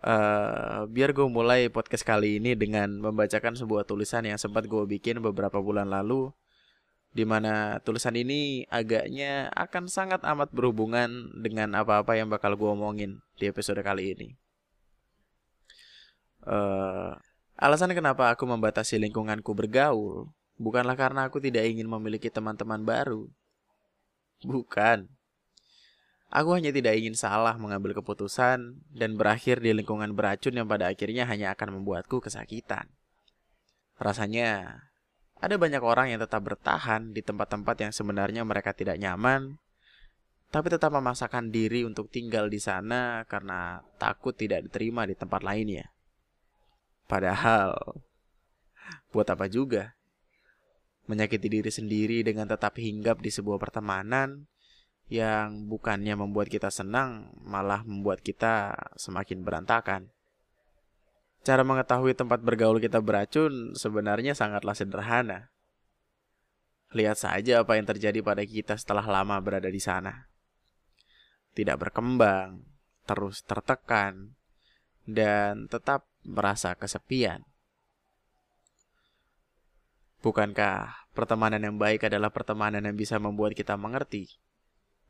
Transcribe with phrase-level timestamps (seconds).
[0.00, 5.20] Uh, biar gue mulai podcast kali ini dengan membacakan sebuah tulisan yang sempat gue bikin
[5.20, 6.32] beberapa bulan lalu
[7.12, 13.18] Di mana tulisan ini agaknya akan sangat amat berhubungan dengan apa-apa yang bakal gue omongin
[13.34, 14.28] di episode kali ini.
[16.46, 17.18] Uh,
[17.60, 23.24] Alasan kenapa aku membatasi lingkunganku bergaul Bukanlah karena aku tidak ingin memiliki teman-teman baru.
[24.44, 25.08] Bukan
[26.30, 31.26] Aku hanya tidak ingin salah mengambil keputusan dan berakhir di lingkungan beracun yang pada akhirnya
[31.26, 32.86] hanya akan membuatku kesakitan.
[33.98, 34.78] Rasanya,
[35.42, 39.58] ada banyak orang yang tetap bertahan di tempat-tempat yang sebenarnya mereka tidak nyaman,
[40.54, 45.90] tapi tetap memaksakan diri untuk tinggal di sana karena takut tidak diterima di tempat lainnya.
[47.10, 47.74] Padahal,
[49.10, 49.98] buat apa juga?
[51.10, 54.46] Menyakiti diri sendiri dengan tetap hinggap di sebuah pertemanan
[55.10, 60.06] yang bukannya membuat kita senang, malah membuat kita semakin berantakan.
[61.42, 65.50] Cara mengetahui tempat bergaul kita beracun sebenarnya sangatlah sederhana.
[66.94, 70.30] Lihat saja apa yang terjadi pada kita setelah lama berada di sana.
[71.58, 72.62] Tidak berkembang,
[73.02, 74.38] terus tertekan,
[75.10, 77.42] dan tetap merasa kesepian.
[80.22, 84.38] Bukankah pertemanan yang baik adalah pertemanan yang bisa membuat kita mengerti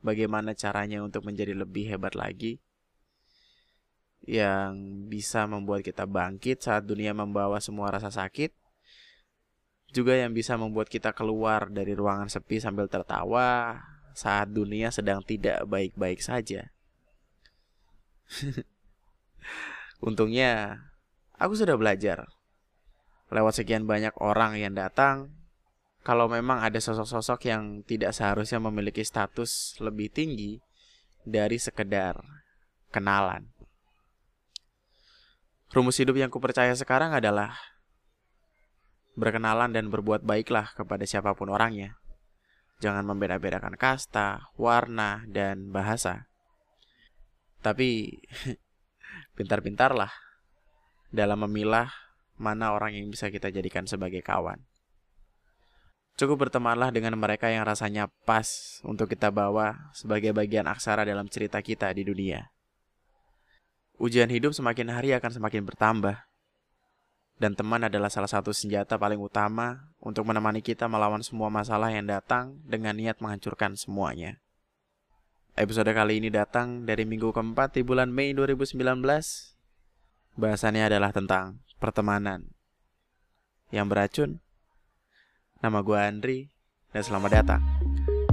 [0.01, 2.61] bagaimana caranya untuk menjadi lebih hebat lagi
[4.21, 8.53] yang bisa membuat kita bangkit saat dunia membawa semua rasa sakit
[9.91, 13.81] juga yang bisa membuat kita keluar dari ruangan sepi sambil tertawa
[14.15, 16.71] saat dunia sedang tidak baik-baik saja.
[20.07, 20.79] Untungnya,
[21.35, 22.27] aku sudah belajar.
[23.31, 25.31] Lewat sekian banyak orang yang datang,
[26.01, 30.57] kalau memang ada sosok-sosok yang tidak seharusnya memiliki status lebih tinggi
[31.21, 32.17] dari sekedar
[32.89, 33.53] kenalan.
[35.71, 37.55] Rumus hidup yang kupercaya sekarang adalah
[39.15, 42.01] berkenalan dan berbuat baiklah kepada siapa pun orangnya.
[42.81, 46.25] Jangan membeda-bedakan kasta, warna, dan bahasa.
[47.61, 48.09] Tapi
[49.37, 50.09] pintar-pintarlah
[51.13, 51.93] dalam memilah
[52.41, 54.70] mana orang yang bisa kita jadikan sebagai kawan.
[56.19, 61.63] Cukup bertemanlah dengan mereka yang rasanya pas untuk kita bawa sebagai bagian aksara dalam cerita
[61.63, 62.51] kita di dunia.
[64.01, 66.17] Ujian hidup semakin hari akan semakin bertambah.
[67.41, 72.05] Dan teman adalah salah satu senjata paling utama untuk menemani kita melawan semua masalah yang
[72.05, 74.37] datang dengan niat menghancurkan semuanya.
[75.57, 78.77] Episode kali ini datang dari minggu keempat di bulan Mei 2019.
[80.37, 82.53] Bahasannya adalah tentang pertemanan
[83.73, 84.39] yang beracun
[85.61, 86.49] Nama gue Andri,
[86.89, 87.61] dan selamat datang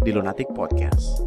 [0.00, 1.21] di Lunatic Podcast.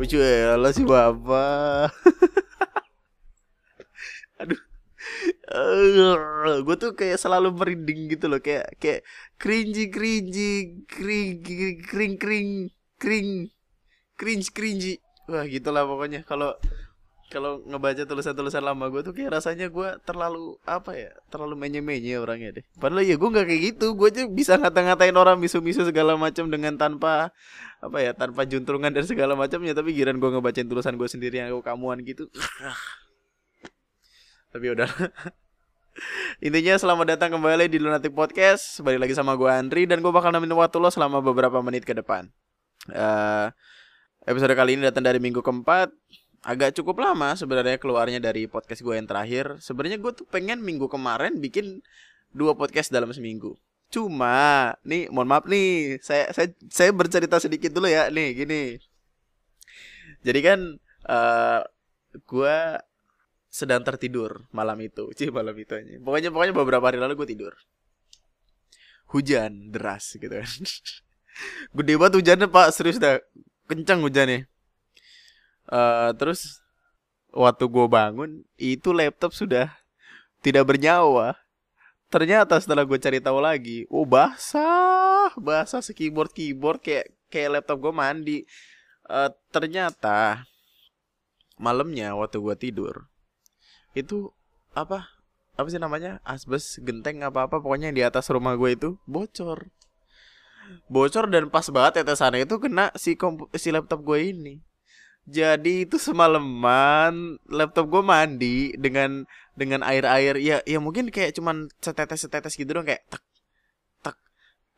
[0.00, 1.92] Lucu ya, lo sih bapak.
[4.40, 4.60] Aduh.
[5.52, 9.04] Uh, gue tuh kayak selalu merinding gitu loh kayak kayak
[9.36, 11.44] cringy cringy kring
[11.84, 13.28] kring kring kring
[14.16, 16.52] cringe cringy wah gitulah pokoknya kalau
[17.28, 22.60] kalau ngebaca tulisan-tulisan lama gue tuh kayak rasanya gue terlalu apa ya terlalu menye-menye orangnya
[22.60, 22.64] deh.
[22.80, 26.80] Padahal ya gue nggak kayak gitu gue aja bisa ngata-ngatain orang misu-misu segala macam dengan
[26.80, 27.36] tanpa
[27.84, 29.76] apa ya tanpa juntrungan dan segala macamnya.
[29.76, 32.32] Tapi giran gue ngebacain tulisan gue sendiri yang kamuan gitu
[34.52, 34.88] tapi udah
[36.46, 38.80] Intinya selamat datang kembali di Lunatic Podcast.
[38.80, 41.90] Balik lagi sama gue Andri Dan gue bakal nemenin waktu lo selama beberapa menit ke
[41.90, 42.30] depan.
[42.86, 43.50] Uh,
[44.22, 45.90] Episode kali ini datang dari minggu keempat
[46.46, 49.58] agak cukup lama sebenarnya keluarnya dari podcast gue yang terakhir.
[49.58, 51.82] Sebenarnya gue tuh pengen minggu kemarin bikin
[52.30, 53.58] dua podcast dalam seminggu.
[53.88, 58.62] Cuma, nih mohon maaf nih, saya saya saya bercerita sedikit dulu ya, nih gini.
[60.20, 60.60] Jadi kan
[61.08, 61.60] uh,
[62.28, 62.58] gue
[63.48, 65.96] sedang tertidur malam itu, sih malam itu aja.
[66.04, 67.56] Pokoknya pokoknya beberapa hari lalu gue tidur.
[69.08, 70.52] Hujan deras gitu kan.
[71.76, 73.16] Gede banget hujannya pak, serius dah.
[73.64, 74.48] Kencang hujannya
[75.68, 76.60] uh, terus
[77.32, 79.72] waktu gue bangun itu laptop sudah
[80.40, 81.36] tidak bernyawa.
[82.08, 86.32] Ternyata setelah gue cari tahu lagi oh basah basah si keyboard
[86.80, 88.38] kayak kayak laptop gue mandi.
[89.08, 90.44] Uh, ternyata
[91.56, 93.08] malamnya waktu gue tidur
[93.96, 94.28] itu
[94.76, 95.08] apa
[95.58, 99.72] apa sih namanya asbes genteng apa apa pokoknya di atas rumah gue itu bocor.
[100.86, 103.16] Bocor dan pas banget tetesannya itu kena si
[103.56, 104.67] si laptop gue ini
[105.28, 111.68] jadi itu semalaman laptop gue mandi dengan dengan air air ya ya mungkin kayak cuman
[111.84, 113.20] setetes setetes gitu dong kayak tak
[114.00, 114.16] tak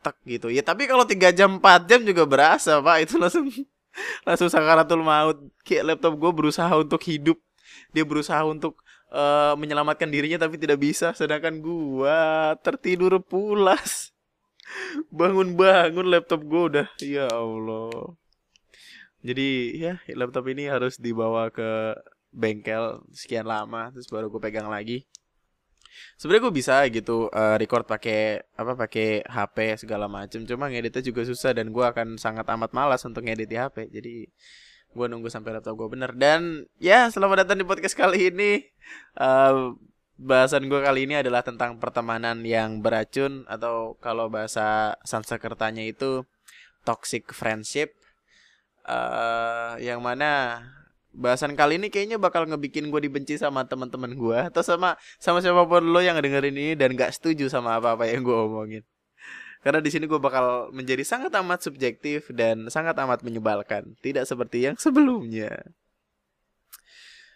[0.03, 0.51] tek gitu.
[0.51, 3.07] Ya tapi kalau tiga jam 4 jam juga berasa pak.
[3.07, 3.47] Itu langsung
[4.27, 5.39] langsung sakaratul maut.
[5.63, 7.39] Kayak laptop gue berusaha untuk hidup.
[7.95, 8.83] Dia berusaha untuk
[9.15, 11.15] uh, menyelamatkan dirinya tapi tidak bisa.
[11.15, 12.19] Sedangkan gue
[12.67, 14.11] tertidur pulas.
[15.15, 16.87] Bangun-bangun laptop gue udah.
[16.99, 18.19] Ya Allah
[19.21, 21.93] jadi ya laptop ini harus dibawa ke
[22.33, 25.05] bengkel sekian lama terus baru gue pegang lagi.
[26.17, 31.27] Sebenarnya gue bisa gitu uh, record pakai apa pakai HP segala macem cuma ngeditnya juga
[31.27, 34.15] susah dan gue akan sangat amat malas untuk ngedit di HP jadi
[34.91, 36.17] gue nunggu sampai laptop gue bener.
[36.17, 38.65] Dan ya selamat datang di podcast kali ini.
[39.19, 39.77] Uh,
[40.21, 46.25] bahasan gue kali ini adalah tentang pertemanan yang beracun atau kalau bahasa Sanskertanya itu
[46.85, 48.00] toxic friendship
[48.91, 50.61] uh, yang mana
[51.11, 55.67] bahasan kali ini kayaknya bakal ngebikin gue dibenci sama teman-teman gue atau sama sama siapa
[55.67, 58.85] pun lo yang dengerin ini dan gak setuju sama apa-apa yang gue omongin.
[59.61, 64.65] Karena di sini gue bakal menjadi sangat amat subjektif dan sangat amat menyebalkan tidak seperti
[64.71, 65.53] yang sebelumnya.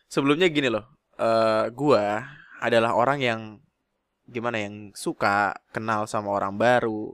[0.09, 0.89] Sebelumnya gini loh
[1.21, 2.05] uh, eh, gue
[2.65, 3.41] adalah orang yang
[4.25, 7.13] gimana yang suka kenal sama orang baru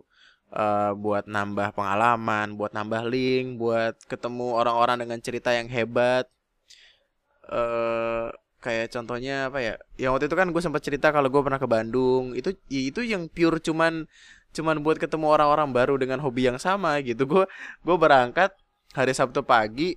[0.55, 6.27] uh, buat nambah pengalaman, buat nambah link, buat ketemu orang-orang dengan cerita yang hebat.
[7.51, 8.31] Uh,
[8.63, 9.75] kayak contohnya apa ya?
[9.97, 12.37] Yang waktu itu kan gue sempat cerita kalau gue pernah ke Bandung.
[12.37, 14.07] Itu itu yang pure cuman
[14.51, 17.27] cuman buat ketemu orang-orang baru dengan hobi yang sama gitu.
[17.27, 17.45] Gue
[17.87, 18.55] gue berangkat
[18.95, 19.95] hari Sabtu pagi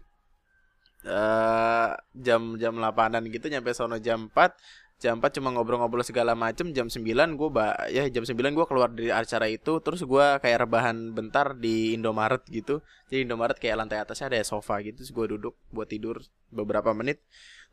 [1.08, 4.54] uh, jam jam 8 gitu nyampe sono jam 4
[5.02, 7.04] jam 4 cuma ngobrol-ngobrol segala macem jam 9
[7.36, 11.52] gue ba ya jam 9 gue keluar dari acara itu terus gue kayak rebahan bentar
[11.58, 12.80] di Indomaret gitu.
[13.12, 17.20] Jadi Indomaret kayak lantai atasnya ada sofa gitu terus gue duduk buat tidur beberapa menit.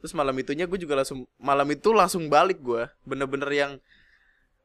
[0.03, 3.73] Terus malam itunya gue juga langsung malam itu langsung balik gue bener-bener yang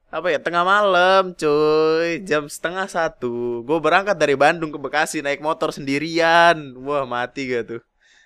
[0.09, 2.23] apa ya tengah malam cuy.
[2.25, 3.61] Jam setengah satu.
[3.61, 6.73] Gue berangkat dari Bandung ke Bekasi naik motor sendirian.
[6.81, 7.81] Wah mati gak tuh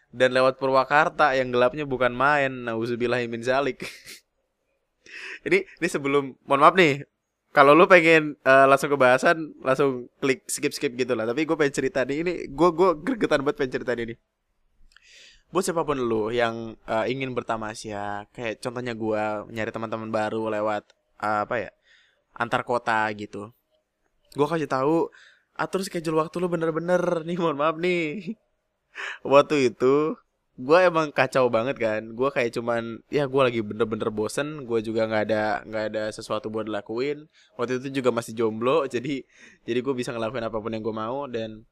[0.09, 2.65] dan lewat Purwakarta yang gelapnya bukan main.
[2.65, 3.85] Nauzubillahimin zalik.
[5.39, 7.07] Ini ini sebelum mohon maaf nih.
[7.49, 11.25] Kalau lu pengen uh, langsung ke bahasan langsung klik skip skip gitu lah.
[11.25, 14.13] Tapi gue pengen cerita nih ini gue gue gregetan buat pengen cerita ini.
[15.49, 20.93] Buat siapa pun lu yang uh, ingin bertamasya kayak contohnya gue nyari teman-teman baru lewat
[21.23, 21.69] uh, apa ya
[22.37, 23.49] antar kota gitu.
[24.37, 25.09] Gue kasih tahu
[25.57, 28.35] atur schedule waktu lu bener-bener nih mohon maaf nih
[29.23, 30.17] waktu itu
[30.59, 32.01] gue emang kacau banget kan.
[32.11, 36.51] Gue kayak cuman ya gue lagi bener-bener bosen gue juga nggak ada nggak ada sesuatu
[36.51, 39.23] buat lakuin waktu itu juga masih jomblo jadi
[39.63, 41.63] jadi gue bisa ngelakuin apa pun yang gue mau dan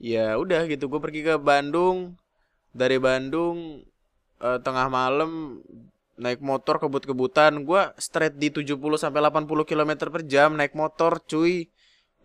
[0.00, 2.16] ya udah gitu gue pergi ke Bandung.
[2.72, 3.84] Dari Bandung
[4.40, 5.60] uh, tengah malam
[6.18, 7.62] naik motor kebut-kebutan.
[7.68, 11.68] Gue straight di 70 sampai 80 km per jam naik motor cuy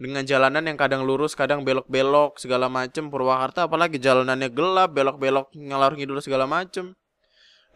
[0.01, 5.93] dengan jalanan yang kadang lurus, kadang belok-belok segala macem Purwakarta apalagi jalanannya gelap, belok-belok ngalor
[5.93, 6.97] ngidul segala macem.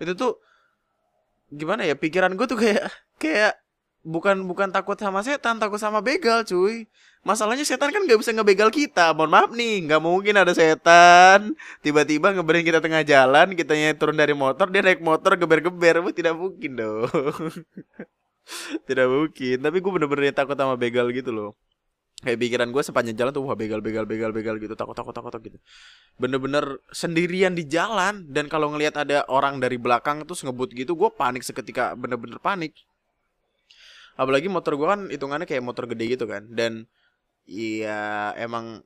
[0.02, 0.34] Itu tuh
[1.54, 2.90] gimana ya pikiran gue tuh kayak
[3.22, 3.56] kayak
[4.02, 6.90] bukan bukan takut sama setan, takut sama begal, cuy.
[7.22, 9.14] Masalahnya setan kan nggak bisa ngebegal kita.
[9.14, 11.54] Mohon maaf nih, nggak mungkin ada setan
[11.86, 16.72] tiba-tiba ngeberin kita tengah jalan, kitanya turun dari motor, dia naik motor geber-geber, tidak mungkin
[16.82, 17.06] dong.
[18.90, 19.56] tidak mungkin.
[19.62, 21.54] Tapi gue bener-bener takut sama begal gitu loh
[22.18, 24.74] kayak pikiran gue sepanjang jalan tuh wah begal begal begal begal gitu.
[24.74, 25.58] Takut takut takut gitu.
[26.18, 31.10] Bener-bener sendirian di jalan dan kalau ngelihat ada orang dari belakang tuh ngebut gitu gue
[31.14, 32.74] panik seketika bener-bener panik.
[34.18, 36.90] Apalagi motor gue kan hitungannya kayak motor gede gitu kan dan
[37.46, 38.82] iya emang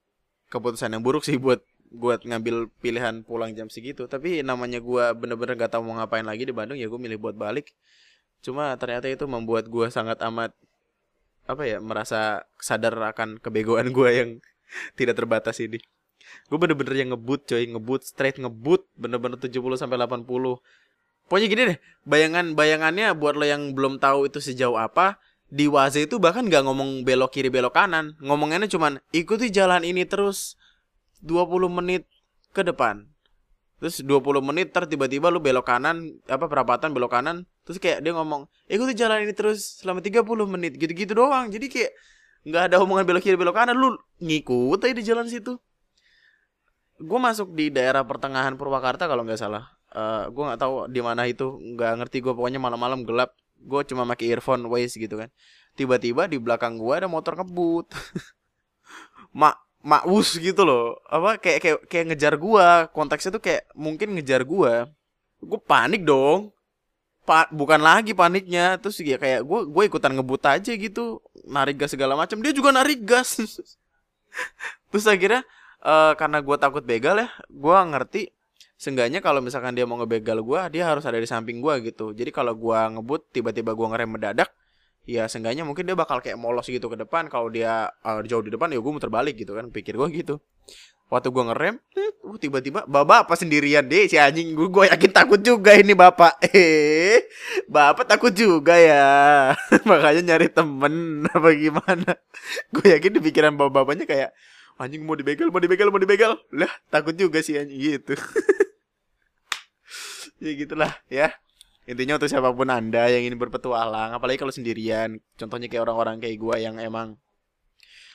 [0.51, 4.11] keputusan yang buruk sih buat buat ngambil pilihan pulang jam segitu.
[4.11, 7.35] Tapi namanya gue bener-bener gak tahu mau ngapain lagi di Bandung ya gue milih buat
[7.35, 7.71] balik.
[8.43, 10.51] Cuma ternyata itu membuat gue sangat amat
[11.45, 14.29] apa ya merasa sadar akan kebegoan gue yang
[14.97, 15.81] tidak terbatas ini.
[16.47, 20.27] Gue bener-bener yang ngebut coy ngebut straight ngebut bener-bener 70 sampai 80
[21.27, 25.15] pokoknya gini deh bayangan bayangannya buat lo yang belum tahu itu sejauh apa
[25.51, 28.15] di Waze itu bahkan nggak ngomong belok kiri belok kanan.
[28.23, 30.55] Ngomongannya cuman ikuti jalan ini terus
[31.27, 32.07] 20 menit
[32.55, 33.10] ke depan
[33.81, 37.49] terus 20 menit ter tiba-tiba lu belok kanan apa perapatan belok kanan.
[37.65, 41.49] Terus kayak dia ngomong ikuti jalan ini terus selama 30 menit gitu-gitu doang.
[41.49, 41.91] Jadi kayak
[42.45, 43.73] nggak ada omongan belok kiri belok kanan.
[43.73, 45.57] Lu ngikut aja di jalan situ.
[47.01, 49.73] Gue masuk di daerah pertengahan Purwakarta kalau nggak salah.
[49.89, 53.81] Uh, eh, gue nggak tahu di mana itu nggak ngerti gue pokoknya malam-malam gelap gue
[53.89, 55.33] cuma pakai earphone Waze gitu kan.
[55.73, 57.97] Tiba-tiba di belakang gue ada motor ngebut.
[59.41, 60.97] Mak maus gitu loh.
[61.09, 62.87] Apa kayak kayak kayak ngejar gua.
[62.93, 64.89] Konteksnya tuh kayak mungkin ngejar gua.
[65.41, 66.53] Gua panik dong.
[67.27, 68.77] Pa bukan lagi paniknya.
[68.81, 71.21] Terus ya kayak gue gue ikutan ngebut aja gitu.
[71.45, 73.37] Narik gas segala macam dia juga narik gas.
[74.89, 75.45] Terus akhirnya
[75.85, 78.33] uh, karena gue takut begal ya gue ngerti
[78.81, 82.17] Seenggaknya kalau misalkan dia mau ngebegal gue, dia harus ada di samping gue gitu.
[82.17, 84.49] Jadi kalau gue ngebut, tiba-tiba gue ngerem mendadak,
[85.05, 87.27] ya seenggaknya mungkin dia bakal kayak molos gitu ke depan.
[87.27, 89.69] Kalau dia uh, jauh di depan, ya gue muter balik gitu kan.
[89.69, 90.35] Pikir gue gitu.
[91.11, 94.55] Waktu gue ngerem, uh, tiba-tiba bapak apa sendirian deh si anjing.
[94.55, 96.39] Gue gue yakin takut juga ini bapak.
[96.51, 97.27] Eh,
[97.67, 99.03] bapak takut juga ya.
[99.89, 100.93] Makanya nyari temen
[101.35, 102.11] apa gimana.
[102.71, 104.29] gue yakin di pikiran bapak-bapaknya kayak
[104.81, 106.41] anjing mau dibegal, mau dibegal, mau dibegal.
[106.55, 108.15] Lah, takut juga sih anjing gitu.
[110.41, 111.29] ya gitulah ya
[111.91, 116.39] intinya untuk siapa pun anda yang ingin berpetualang apalagi kalau sendirian contohnya kayak orang-orang kayak
[116.39, 117.19] gue yang emang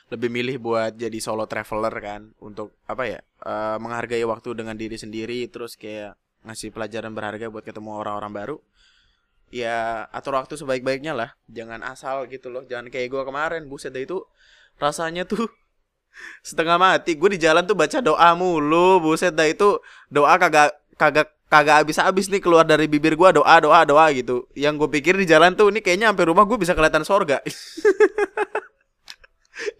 [0.08, 4.96] lebih milih buat jadi solo traveler kan untuk apa ya uh, menghargai waktu dengan diri
[4.96, 6.16] sendiri terus kayak
[6.46, 8.56] ngasih pelajaran berharga buat ketemu orang-orang baru
[9.50, 11.30] ya atur waktu sebaik-baiknya lah.
[11.50, 14.22] Jangan asal gitu loh jangan kayak gue kemarin buset dah itu
[14.78, 15.46] rasanya tuh
[16.48, 17.14] setengah mati.
[17.18, 19.78] Gue di jalan tuh baca doa mulu buset dah itu
[20.10, 24.50] doa kagak kagak kagak habis-habis nih keluar dari bibir gua doa doa doa gitu.
[24.54, 27.40] Yang gue pikir di jalan tuh ini kayaknya sampai rumah gue bisa kelihatan sorga.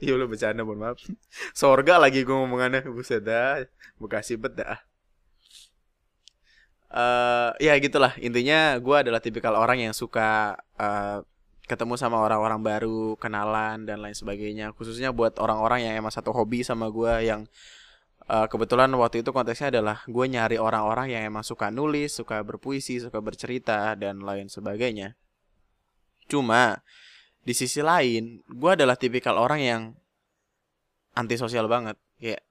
[0.00, 0.98] Iya lo bercanda mohon maaf.
[1.52, 3.64] Sorga lagi gue ngomongannya buset dah.
[4.00, 4.76] Bekasi bet dah.
[6.86, 11.20] Uh, ya gitulah intinya gue adalah tipikal orang yang suka uh,
[11.66, 16.62] ketemu sama orang-orang baru kenalan dan lain sebagainya khususnya buat orang-orang yang emang satu hobi
[16.62, 17.42] sama gue yang
[18.30, 22.98] uh, kebetulan waktu itu konteksnya adalah gue nyari orang-orang yang emang suka nulis, suka berpuisi,
[22.98, 25.14] suka bercerita dan lain sebagainya.
[26.26, 26.82] Cuma
[27.46, 29.82] di sisi lain, gue adalah tipikal orang yang
[31.14, 31.94] antisosial banget.
[32.18, 32.42] Kayak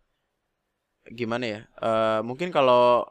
[1.12, 1.60] gimana ya?
[1.77, 3.05] Uh, mungkin kalau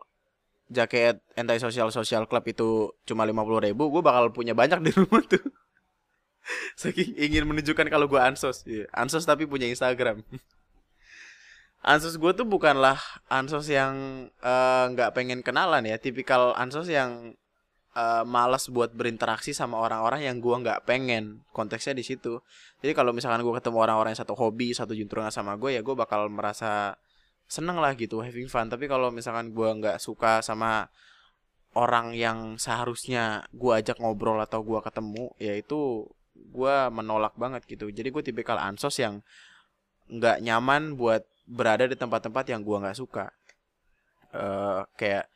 [0.73, 4.91] jaket anti social social club itu cuma lima puluh ribu, gue bakal punya banyak di
[4.97, 5.45] rumah tuh.
[6.81, 8.89] Saking ingin menunjukkan kalau gue ansos, yeah.
[8.93, 10.25] ansos tapi punya Instagram.
[11.85, 12.97] ansos gue tuh bukanlah
[13.29, 16.01] ansos yang eh, nggak uh, pengen kenalan ya.
[16.01, 17.37] Tipikal ansos yang
[17.93, 21.45] uh, malas buat berinteraksi sama orang-orang yang gue nggak pengen.
[21.53, 22.41] Konteksnya di situ.
[22.81, 25.95] Jadi kalau misalkan gue ketemu orang-orang yang satu hobi satu juntrungan sama gue ya gue
[25.95, 26.97] bakal merasa
[27.45, 28.73] seneng lah gitu having fun.
[28.73, 30.89] Tapi kalau misalkan gue nggak suka sama
[31.77, 37.93] orang yang seharusnya gue ajak ngobrol atau gue ketemu ya itu gue menolak banget gitu.
[37.93, 39.21] Jadi gue tipikal ansos yang
[40.09, 43.31] nggak nyaman buat berada di tempat-tempat yang gua nggak suka.
[44.35, 45.31] Uh, kayak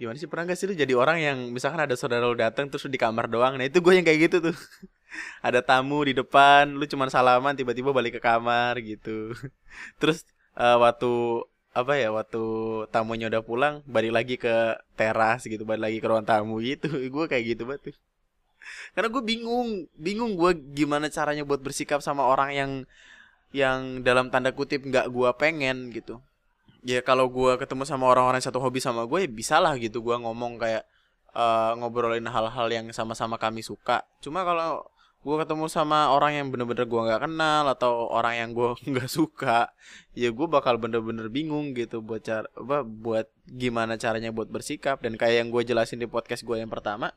[0.00, 2.88] gimana sih pernah gak sih lu jadi orang yang misalkan ada saudara lu datang terus
[2.88, 3.60] di kamar doang?
[3.60, 4.56] Nah itu gue yang kayak gitu tuh.
[5.46, 9.36] Ada tamu di depan lu cuma salaman tiba-tiba balik ke kamar gitu.
[10.00, 10.24] Terus
[10.56, 11.44] uh, waktu
[11.76, 12.42] apa ya waktu
[12.90, 16.88] tamunya udah pulang balik lagi ke teras gitu balik lagi ke ruang tamu gitu.
[17.14, 17.96] Gue kayak gitu banget tuh.
[18.96, 22.70] Karena gue bingung bingung gue gimana caranya buat bersikap sama orang yang
[23.50, 26.22] yang dalam tanda kutip nggak gue pengen gitu.
[26.86, 30.16] Ya kalau gue ketemu sama orang-orang satu hobi sama gue ya bisa lah gitu gue
[30.16, 30.88] ngomong kayak
[31.36, 34.06] uh, ngobrolin hal-hal yang sama-sama kami suka.
[34.22, 34.86] Cuma kalau
[35.20, 39.68] gue ketemu sama orang yang bener-bener gue nggak kenal atau orang yang gue nggak suka
[40.16, 45.02] ya gue bakal bener-bener bingung gitu buat cara apa buat gimana caranya buat bersikap.
[45.04, 47.12] Dan kayak yang gue jelasin di podcast gue yang pertama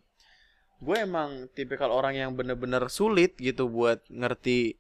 [0.84, 4.76] gue emang tipikal orang yang bener-bener sulit gitu buat ngerti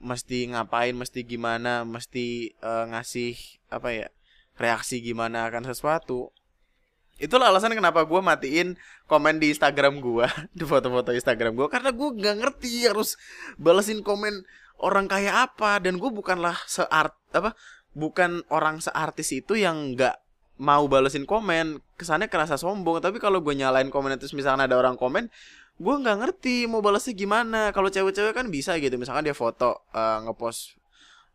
[0.00, 3.36] mesti ngapain, mesti gimana, mesti uh, ngasih
[3.72, 4.08] apa ya
[4.56, 6.32] reaksi gimana akan sesuatu.
[7.16, 8.76] Itulah alasan kenapa gue matiin
[9.08, 13.16] komen di Instagram gue, di foto-foto Instagram gue, karena gue nggak ngerti harus
[13.56, 14.44] balesin komen
[14.80, 15.80] orang kayak apa.
[15.80, 17.56] Dan gue bukanlah seart apa,
[17.96, 20.20] bukan orang seartis itu yang nggak
[20.60, 21.80] mau balesin komen.
[21.96, 23.00] Kesannya kerasa sombong.
[23.00, 25.32] Tapi kalau gue nyalain komen itu misalnya ada orang komen
[25.76, 27.70] gue nggak ngerti mau balasnya gimana.
[27.72, 28.96] Kalau cewek-cewek kan bisa gitu.
[28.96, 30.76] Misalkan dia foto uh, ngepost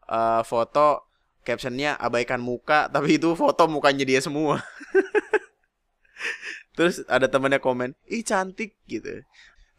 [0.09, 1.05] uh, foto
[1.41, 4.61] captionnya abaikan muka tapi itu foto mukanya dia semua.
[6.77, 9.21] Terus ada temannya komen ih cantik gitu.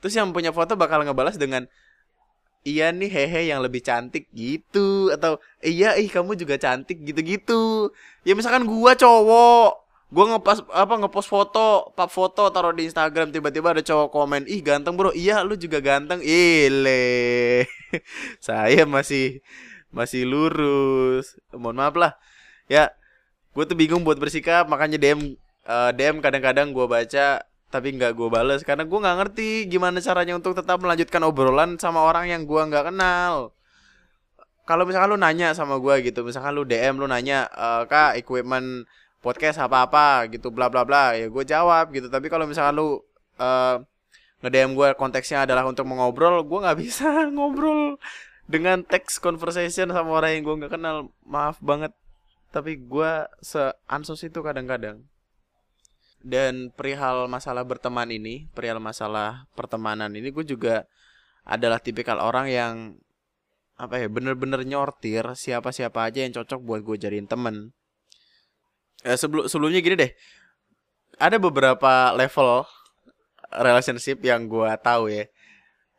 [0.02, 1.66] Terus yang punya foto bakal ngebalas dengan
[2.62, 5.10] iya nih hehe yang lebih cantik gitu.
[5.10, 7.90] Atau iya ih kamu juga cantik gitu-gitu.
[8.22, 9.81] Ya misalkan gua cowok
[10.12, 14.60] gue ngepas apa ngepost foto pap foto taruh di Instagram tiba-tiba ada cowok komen ih
[14.60, 15.08] ganteng bro.
[15.16, 16.20] Iya lu juga ganteng.
[16.20, 17.64] Ile.
[18.44, 19.40] Saya masih
[19.88, 21.40] masih lurus.
[21.56, 22.12] Mohon maaf lah.
[22.68, 22.92] Ya
[23.56, 27.40] gue tuh bingung buat bersikap makanya DM uh, eh, DM kadang-kadang gue baca
[27.72, 28.60] tapi nggak gue bales.
[28.68, 32.92] Karena gue nggak ngerti gimana caranya untuk tetap melanjutkan obrolan sama orang yang gue nggak
[32.92, 33.56] kenal.
[34.68, 38.84] Kalau misalkan lu nanya sama gue gitu misalkan lu DM lu nanya uh, kak equipment
[39.22, 42.98] podcast apa-apa gitu bla bla bla ya gue jawab gitu tapi kalau misalnya lu
[43.38, 43.78] uh,
[44.42, 47.96] nge-DM gue konteksnya adalah untuk mengobrol, gue nggak bisa ngobrol
[48.50, 51.14] dengan teks conversation sama orang yang gue nggak kenal.
[51.22, 51.94] Maaf banget,
[52.50, 55.06] tapi gue se-ansos itu kadang-kadang.
[56.22, 60.86] Dan perihal masalah berteman ini, perihal masalah pertemanan ini, gue juga
[61.42, 62.74] adalah tipikal orang yang
[63.74, 67.74] apa ya bener-bener nyortir siapa-siapa aja yang cocok buat gue jadiin temen.
[69.02, 70.12] Eh, sebelum sebelumnya gini deh,
[71.18, 72.66] ada beberapa level
[73.50, 75.24] relationship yang gue tahu ya.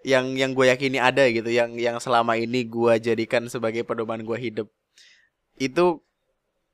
[0.03, 1.47] Yang yang gue yakini ada gitu.
[1.47, 4.67] Yang yang selama ini gue jadikan sebagai pedoman gue hidup.
[5.59, 6.03] Itu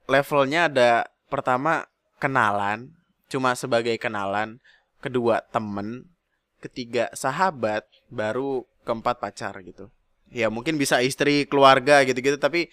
[0.10, 1.86] levelnya ada pertama
[2.18, 2.94] kenalan.
[3.30, 4.58] Cuma sebagai kenalan.
[5.02, 6.10] Kedua temen.
[6.62, 7.86] Ketiga sahabat.
[8.10, 9.94] Baru keempat pacar gitu.
[10.30, 12.38] Ya mungkin bisa istri keluarga gitu-gitu.
[12.42, 12.70] Tapi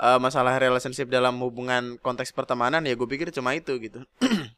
[0.00, 4.02] uh, masalah relationship dalam hubungan konteks pertemanan ya gue pikir cuma itu gitu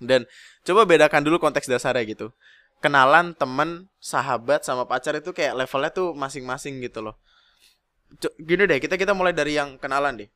[0.00, 0.24] Dan
[0.64, 2.32] coba bedakan dulu konteks dasarnya gitu.
[2.80, 7.20] Kenalan, temen, sahabat, sama pacar itu kayak levelnya tuh masing-masing gitu loh.
[8.40, 10.30] Gini deh, kita kita mulai dari yang kenalan deh.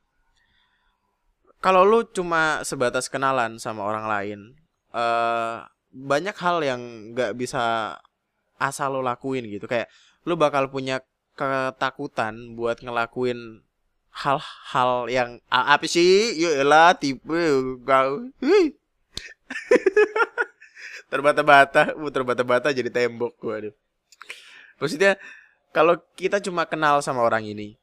[1.64, 4.40] Kalau lu cuma sebatas kenalan sama orang lain,
[4.92, 6.80] uh, banyak hal yang
[7.16, 7.96] nggak bisa
[8.60, 9.64] asal lo lakuin gitu.
[9.64, 9.88] Kayak
[10.28, 11.00] lu bakal punya
[11.32, 13.64] ketakutan buat ngelakuin
[14.14, 16.38] hal-hal yang apa sih?
[16.38, 17.34] Yaelah tipe
[17.82, 18.30] gak
[21.12, 23.74] terbata-bata, uh, terbata-bata jadi tembok gua aduh.
[24.78, 25.18] Maksudnya
[25.74, 27.78] kalau kita cuma kenal sama orang ini,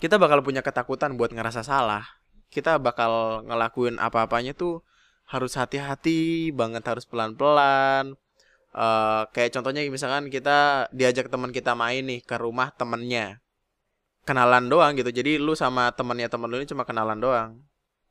[0.00, 2.04] kita bakal punya ketakutan buat ngerasa salah.
[2.48, 4.80] Kita bakal ngelakuin apa-apanya tuh
[5.28, 8.16] harus hati-hati banget, harus pelan-pelan.
[8.72, 13.40] Uh, kayak contohnya misalkan kita diajak teman kita main nih ke rumah temennya
[14.28, 15.08] kenalan doang gitu.
[15.08, 17.50] Jadi lu sama temennya temen lu ini cuma kenalan doang.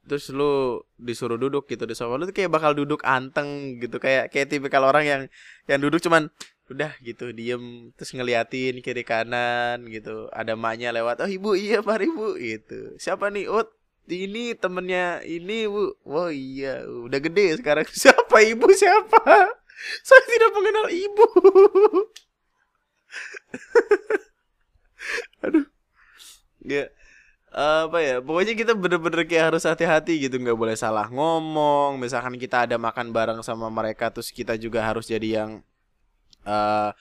[0.10, 2.18] Terus lu disuruh duduk gitu di sofa.
[2.18, 4.02] Lu tuh kayak bakal duduk anteng gitu.
[4.02, 5.22] Kayak kayak tipikal orang yang
[5.70, 6.34] yang duduk cuman
[6.74, 7.94] udah gitu diem.
[7.94, 10.26] Terus ngeliatin kiri kanan gitu.
[10.34, 12.98] Ada maknya lewat oh ibu iya pak ibu gitu.
[12.98, 13.46] Siapa nih?
[13.52, 13.62] Oh
[14.10, 15.94] ini temennya ini bu.
[16.08, 17.86] Oh iya udah gede sekarang.
[18.02, 19.22] Siapa ibu siapa?
[20.08, 21.28] Saya tidak mengenal ibu.
[25.46, 25.77] Aduh
[26.68, 26.86] ya
[27.48, 31.96] apa ya pokoknya kita bener-bener kayak harus hati-hati gitu nggak boleh salah ngomong.
[31.98, 35.52] Misalkan kita ada makan bareng sama mereka terus kita juga harus jadi yang
[36.44, 36.92] uh,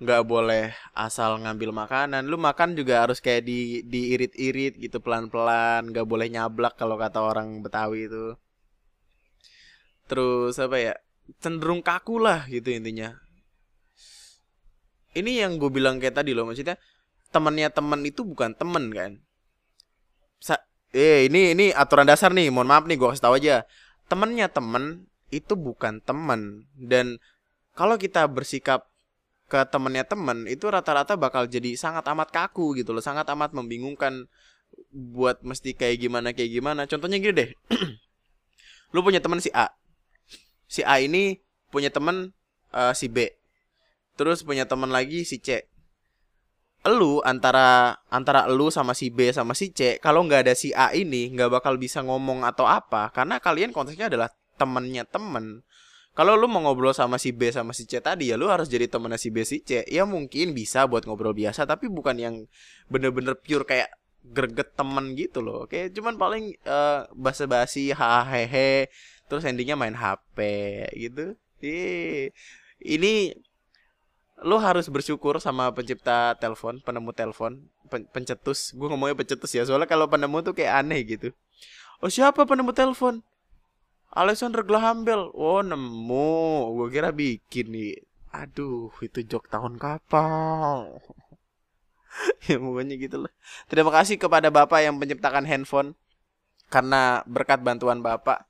[0.00, 2.24] boleh asal ngambil makanan.
[2.26, 7.60] Lu makan juga harus kayak di diirit-irit gitu pelan-pelan nggak boleh nyablak kalau kata orang
[7.60, 8.34] Betawi itu.
[10.08, 10.94] Terus apa ya
[11.40, 13.16] cenderung kaku lah gitu intinya.
[15.14, 16.74] Ini yang gue bilang kayak tadi loh maksudnya
[17.34, 19.18] temennya temen itu bukan temen kan
[20.38, 20.54] Sa
[20.94, 23.66] eh ini ini aturan dasar nih, mohon maaf nih gue kasih tahu aja.
[24.06, 27.18] Temennya temen itu bukan temen dan
[27.74, 28.86] kalau kita bersikap
[29.50, 34.30] ke temennya temen itu rata-rata bakal jadi sangat amat kaku gitu loh, sangat amat membingungkan
[34.94, 36.86] buat mesti kayak gimana kayak gimana.
[36.86, 37.50] Contohnya gini deh.
[38.94, 39.74] lu punya temen si A.
[40.70, 41.42] Si A ini
[41.74, 42.30] punya temen
[42.70, 43.26] uh, si B.
[44.14, 45.66] Terus punya temen lagi si C
[46.84, 50.92] lu antara antara lu sama si B sama si C kalau nggak ada si A
[50.92, 53.08] ini nggak bakal bisa ngomong atau apa.
[53.10, 54.28] Karena kalian konteksnya adalah
[54.60, 55.64] temennya temen.
[56.14, 58.86] Kalau lu mau ngobrol sama si B sama si C tadi ya lu harus jadi
[58.86, 59.82] temennya si B si C.
[59.88, 62.34] Ya mungkin bisa buat ngobrol biasa tapi bukan yang
[62.92, 63.90] bener-bener pure kayak
[64.22, 65.64] greget temen gitu loh.
[65.64, 68.92] Oke cuman paling uh, basa-basi hahehe
[69.26, 70.38] terus endingnya main HP
[71.00, 71.34] gitu.
[71.64, 72.28] Ih,
[72.84, 73.32] ini
[74.44, 78.76] lu harus bersyukur sama pencipta telepon, penemu telepon, pen pencetus.
[78.76, 81.32] Gue ngomongnya pencetus ya, soalnya kalau penemu tuh kayak aneh gitu.
[82.04, 83.24] Oh siapa penemu telepon?
[84.12, 85.32] Alexander Graham Bell.
[85.32, 87.96] Oh nemu, gue kira bikin nih.
[88.36, 91.00] Aduh, itu jok tahun kapan?
[92.46, 93.32] ya pokoknya gitu lah.
[93.66, 95.96] Terima kasih kepada bapak yang menciptakan handphone.
[96.68, 98.44] Karena berkat bantuan bapak,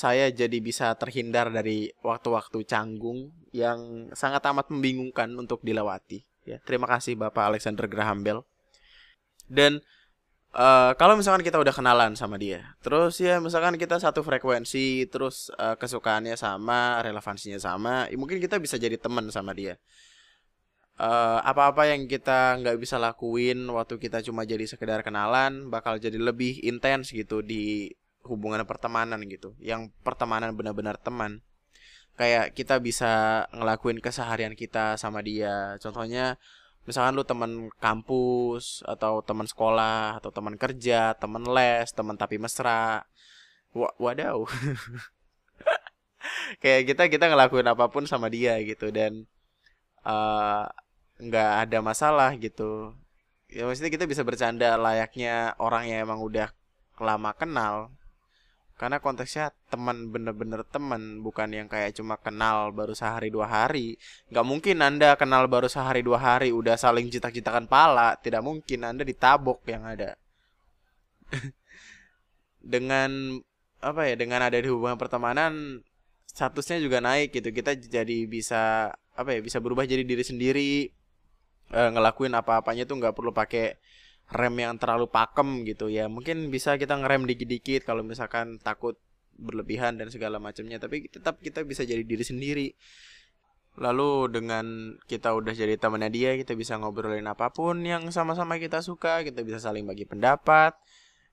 [0.00, 6.24] saya jadi bisa terhindar dari waktu-waktu canggung yang sangat amat membingungkan untuk dilewati.
[6.48, 8.40] Ya, terima kasih Bapak Alexander Graham Bell.
[9.44, 9.84] Dan
[10.56, 15.52] uh, kalau misalkan kita udah kenalan sama dia, terus ya misalkan kita satu frekuensi, terus
[15.60, 19.76] uh, kesukaannya sama, relevansinya sama, ya mungkin kita bisa jadi teman sama dia.
[20.96, 26.20] Uh, apa-apa yang kita nggak bisa lakuin waktu kita cuma jadi sekedar kenalan bakal jadi
[26.20, 27.88] lebih intens gitu di
[28.24, 31.40] hubungan pertemanan gitu yang pertemanan benar-benar teman.
[32.18, 35.80] Kayak kita bisa ngelakuin keseharian kita sama dia.
[35.80, 36.36] Contohnya
[36.84, 43.08] misalkan lu teman kampus atau teman sekolah atau teman kerja teman les teman tapi mesra.
[43.72, 44.44] Wadaw.
[46.62, 49.24] Kayak kita kita ngelakuin apa pun sama dia gitu dan
[50.04, 50.64] eh,
[51.20, 52.92] nggak ada masalah gitu.
[53.50, 56.52] Ya maksudnya kita bisa bercanda layaknya orang yang emang udah
[57.00, 57.90] lama kenal
[58.80, 64.00] karena konteksnya teman bener-bener teman bukan yang kayak cuma kenal baru sehari dua hari.
[64.32, 68.16] Nggak mungkin anda kenal baru sehari dua hari udah saling jitak-jitakan pala.
[68.16, 70.16] Tidak mungkin anda ditabok yang ada.
[72.72, 73.36] Dengan
[73.84, 75.84] apa ya dengan ada di hubungan pertemanan
[76.24, 77.52] statusnya juga naik gitu.
[77.52, 80.72] Kita jadi bisa apa ya bisa berubah jadi diri sendiri.
[81.68, 83.76] E, ngelakuin apa-apanya tuh nggak perlu pakai
[84.30, 86.06] rem yang terlalu pakem gitu ya.
[86.06, 88.94] Mungkin bisa kita ngerem dikit-dikit kalau misalkan takut
[89.34, 90.78] berlebihan dan segala macamnya.
[90.78, 92.68] Tapi tetap kita bisa jadi diri sendiri.
[93.78, 94.66] Lalu dengan
[95.06, 99.26] kita udah jadi temannya dia kita bisa ngobrolin apa pun yang sama-sama kita suka.
[99.26, 100.78] Kita bisa saling bagi pendapat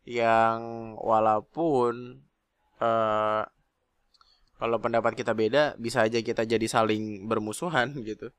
[0.08, 2.24] yang walaupun
[2.82, 3.44] uh,
[4.58, 8.34] kalau pendapat kita beda bisa aja kita jadi saling bermusuhan gitu.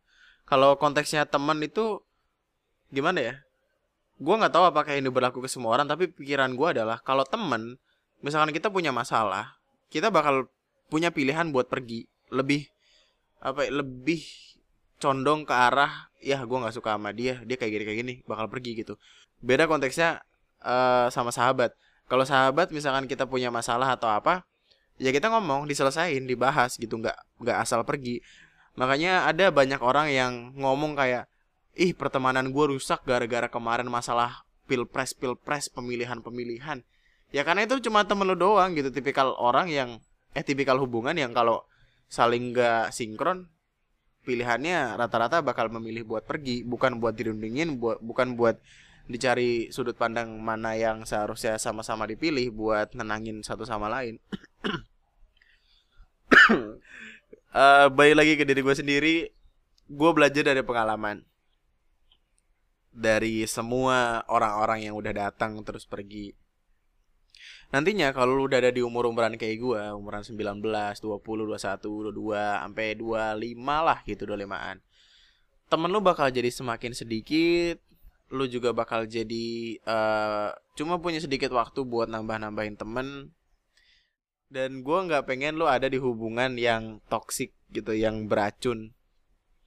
[0.48, 2.02] Kalau konteksnya teman itu
[2.88, 3.34] gimana ya
[4.18, 7.78] gue nggak tahu apakah ini berlaku ke semua orang tapi pikiran gue adalah kalau temen
[8.18, 10.48] misalkan kita punya masalah kita bakal
[10.88, 12.08] punya pilihan buat pergi.
[12.28, 12.68] Lebih
[13.40, 14.20] apa ya, lebih
[14.98, 18.50] condong ke arah ya gue nggak suka sama dia dia kayak gini kayak gini bakal
[18.50, 18.94] pergi gitu.
[19.40, 20.20] Beda konteksnya
[20.64, 21.72] uh, sama sahabat.
[22.08, 24.44] Kalau sahabat misalkan kita punya masalah atau apa
[24.98, 28.20] ya kita ngomong diselesain dibahas gitu nggak nggak asal pergi.
[28.76, 31.30] Makanya ada banyak orang yang ngomong kayak
[31.78, 36.82] ih pertemanan gue rusak gara-gara kemarin masalah pilpres pilpres pemilihan pemilihan
[37.30, 39.90] ya karena itu cuma temen lo doang gitu tipikal orang yang
[40.34, 41.62] eh tipikal hubungan yang kalau
[42.10, 43.46] saling gak sinkron
[44.26, 48.58] pilihannya rata-rata bakal memilih buat pergi bukan buat dirundingin buat bukan buat
[49.08, 54.20] dicari sudut pandang mana yang seharusnya sama-sama dipilih buat nenangin satu sama lain.
[56.52, 59.16] Uh, balik lagi ke diri gue sendiri
[59.88, 61.24] gue belajar dari pengalaman
[62.98, 66.34] dari semua orang-orang yang udah datang terus pergi.
[67.70, 71.78] Nantinya kalau lu udah ada di umur-umuran kayak gue, umuran 19, 20, 21,
[72.10, 74.76] 22, sampai 25 lah gitu 25-an.
[75.68, 77.76] Temen lu bakal jadi semakin sedikit,
[78.32, 83.36] lu juga bakal jadi uh, cuma punya sedikit waktu buat nambah-nambahin temen.
[84.48, 88.96] Dan gue nggak pengen lu ada di hubungan yang toksik gitu, yang beracun,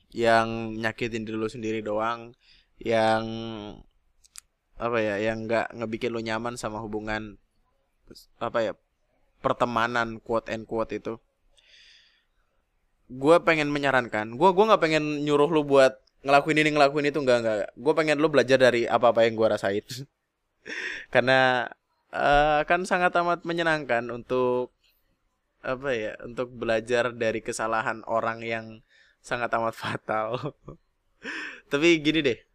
[0.09, 2.33] yang nyakitin diri lu sendiri doang
[2.81, 3.23] yang
[4.81, 7.37] apa ya yang nggak ngebikin lo nyaman sama hubungan
[8.41, 8.73] apa ya
[9.45, 11.21] pertemanan quote and quote itu.
[13.11, 17.37] Gue pengen menyarankan gue gue nggak pengen nyuruh lo buat ngelakuin ini ngelakuin itu nggak
[17.45, 17.57] nggak.
[17.77, 19.85] Gue pengen lo belajar dari apa apa yang gue rasain.
[21.13, 21.69] Karena
[22.09, 24.73] uh, kan sangat amat menyenangkan untuk
[25.61, 28.65] apa ya untuk belajar dari kesalahan orang yang
[29.21, 30.57] sangat amat fatal.
[31.69, 32.50] Tapi gini deh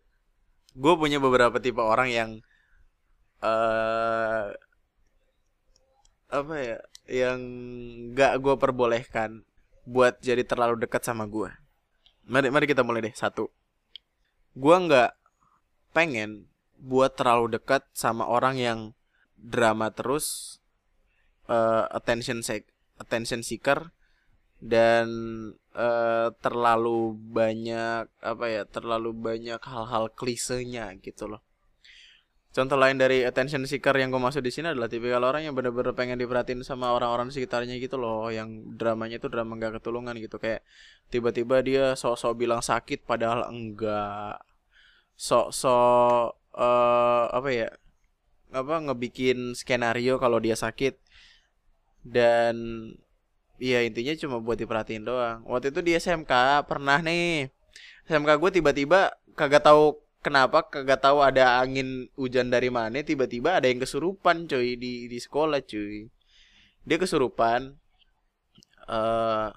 [0.76, 2.30] gue punya beberapa tipe orang yang
[3.40, 4.52] uh,
[6.28, 7.38] apa ya yang
[8.12, 9.46] gak gue perbolehkan
[9.88, 11.48] buat jadi terlalu dekat sama gue
[12.26, 13.48] mari mari kita mulai deh satu.
[14.58, 15.14] Gue nggak
[15.94, 18.78] pengen buat terlalu dekat sama orang yang
[19.38, 20.58] drama terus
[21.48, 22.68] uh, attention seek
[23.00, 23.94] attention seeker
[24.60, 25.08] dan
[25.76, 31.44] uh, terlalu banyak apa ya terlalu banyak hal-hal klisenya gitu loh.
[32.56, 35.92] Contoh lain dari attention seeker yang gue maksud di sini adalah tipikal orang yang bener-bener
[35.92, 40.40] pengen diperhatiin sama orang-orang sekitarnya gitu loh yang dramanya itu drama gak ketulungan gitu.
[40.40, 40.64] Kayak
[41.12, 44.40] tiba-tiba dia sok-sok bilang sakit padahal enggak.
[45.20, 47.68] Sok-sok uh, apa ya
[48.56, 50.96] apa ngebikin skenario kalau dia sakit.
[52.00, 52.56] Dan
[53.56, 55.40] Iya intinya cuma buat diperhatiin doang.
[55.48, 56.32] Waktu itu di SMK
[56.68, 57.48] pernah nih.
[58.04, 63.70] SMK gue tiba-tiba kagak tahu kenapa kagak tahu ada angin hujan dari mana tiba-tiba ada
[63.70, 66.08] yang kesurupan coy di di sekolah cuy.
[66.84, 67.74] Dia kesurupan.
[68.86, 69.50] Uh,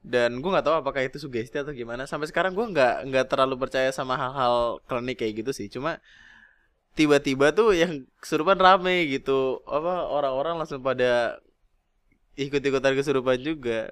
[0.00, 2.04] dan gue nggak tahu apakah itu sugesti atau gimana.
[2.04, 5.68] Sampai sekarang gue nggak nggak terlalu percaya sama hal-hal klinik kayak gitu sih.
[5.72, 6.00] Cuma
[6.92, 9.64] tiba-tiba tuh yang kesurupan rame gitu.
[9.64, 11.40] Apa orang-orang langsung pada
[12.38, 13.90] ikut-ikutan kesurupan juga.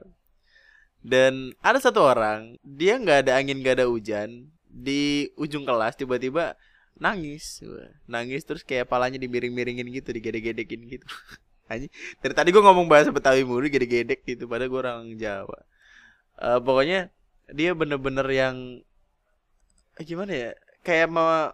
[0.98, 6.59] Dan ada satu orang dia nggak ada angin nggak ada hujan di ujung kelas tiba-tiba
[6.98, 7.62] nangis.
[8.11, 11.07] Nangis terus kayak palanya dimiring-miringin gitu digedek-gedekin gitu.
[11.72, 11.85] Aja
[12.24, 15.68] dari tadi gue ngomong bahasa Betawi mulu gede-gedek gitu pada gue orang Jawa.
[16.38, 17.12] Uh, pokoknya
[17.53, 18.57] dia bener-bener yang
[19.98, 20.51] eh, gimana ya
[20.87, 21.53] kayak me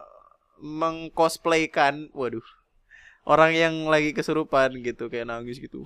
[0.55, 2.43] mengcosplaykan waduh
[3.25, 5.83] orang yang lagi kesurupan gitu kayak nangis gitu.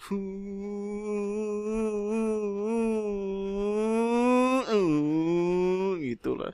[6.00, 6.52] Gitu lah.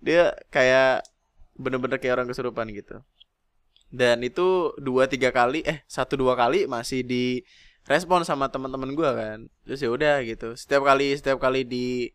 [0.00, 1.04] Dia kayak
[1.54, 3.04] bener-bener kayak orang kesurupan gitu.
[3.94, 7.46] Dan itu dua tiga kali eh satu dua kali masih di
[7.86, 9.38] respon sama teman-teman gue kan.
[9.68, 10.56] Terus ya udah gitu.
[10.56, 12.10] Setiap kali setiap kali di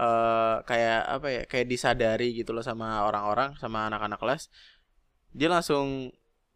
[0.00, 4.48] uh, kayak apa ya kayak disadari gitu loh sama orang-orang sama anak-anak kelas
[5.30, 6.10] dia langsung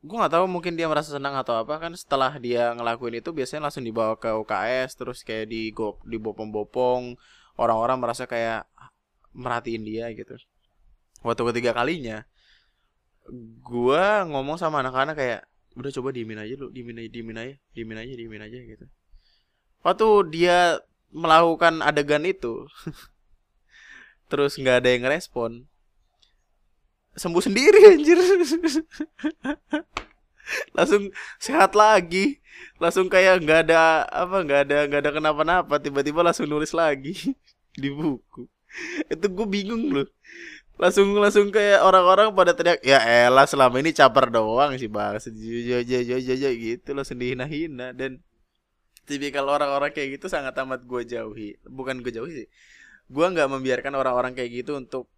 [0.05, 3.69] gue nggak tahu mungkin dia merasa senang atau apa kan setelah dia ngelakuin itu biasanya
[3.69, 7.17] langsung dibawa ke UKS terus kayak di go dibopong-bopong.
[7.57, 8.69] Orang-orang merasa kayak
[9.33, 10.37] merhatiin dia gitu.
[11.25, 12.29] Waktu ketiga kalinya
[13.65, 15.41] gue ngomong sama anak-anak kayak
[15.81, 18.85] udah coba diemin aja lu diemin aja diemin aja diemin aja diemin aja gitu.
[19.81, 20.85] Waktu dia
[21.17, 22.69] melakukan adegan itu
[24.31, 25.65] terus nggak ada yang respon
[27.15, 28.19] sembuh sendiri anjir.
[30.77, 31.09] Langsung
[31.41, 32.43] sehat lagi.
[32.79, 35.75] Langsung kayak nggak ada apa nggak ada nggak ada kenapa-napa.
[35.81, 37.15] Tiba-tiba langsung nulis lagi
[37.83, 38.45] di buku.
[39.09, 40.09] Itu gue bingung loh.
[40.75, 42.99] Langsung langsung kayak orang-orang pada teriak ya
[43.31, 45.17] elah selama ini caper doang sih bang.
[45.23, 48.19] Gitu langsung dihina-hina dan
[49.07, 51.55] kalau orang-orang kayak gitu sangat amat gue jauhi.
[51.63, 52.49] Bukan gue jauhi sih.
[53.07, 55.14] Gue nggak membiarkan orang-orang kayak gitu untuk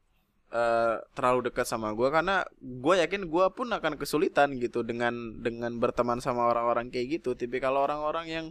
[0.57, 5.13] uh, terlalu dekat sama gue karena gue yakin gue pun akan kesulitan gitu dengan
[5.45, 7.37] dengan berteman sama orang-orang kayak gitu.
[7.61, 8.47] Kalau orang-orang yang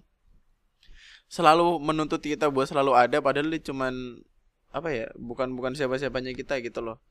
[1.26, 4.22] selalu menuntut kita buat selalu ada padahal dia cuman
[4.70, 7.02] apa ya bukan bukan siapa siapanya kita gitu loh.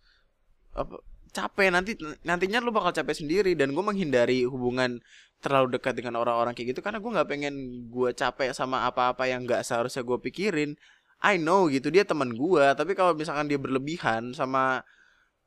[0.78, 1.02] Apa
[1.34, 5.02] capek nanti nantinya lu bakal capek sendiri dan gue menghindari hubungan
[5.42, 7.54] terlalu dekat dengan orang-orang kayak gitu karena gue nggak pengen
[7.90, 10.78] gue capek sama apa-apa yang nggak seharusnya gue pikirin
[11.24, 14.84] I know gitu dia teman gue tapi kalau misalkan dia berlebihan sama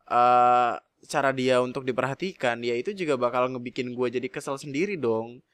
[0.10, 0.74] uh,
[1.06, 5.46] cara dia untuk diperhatikan ya itu juga bakal ngebikin gue jadi kesel sendiri dong.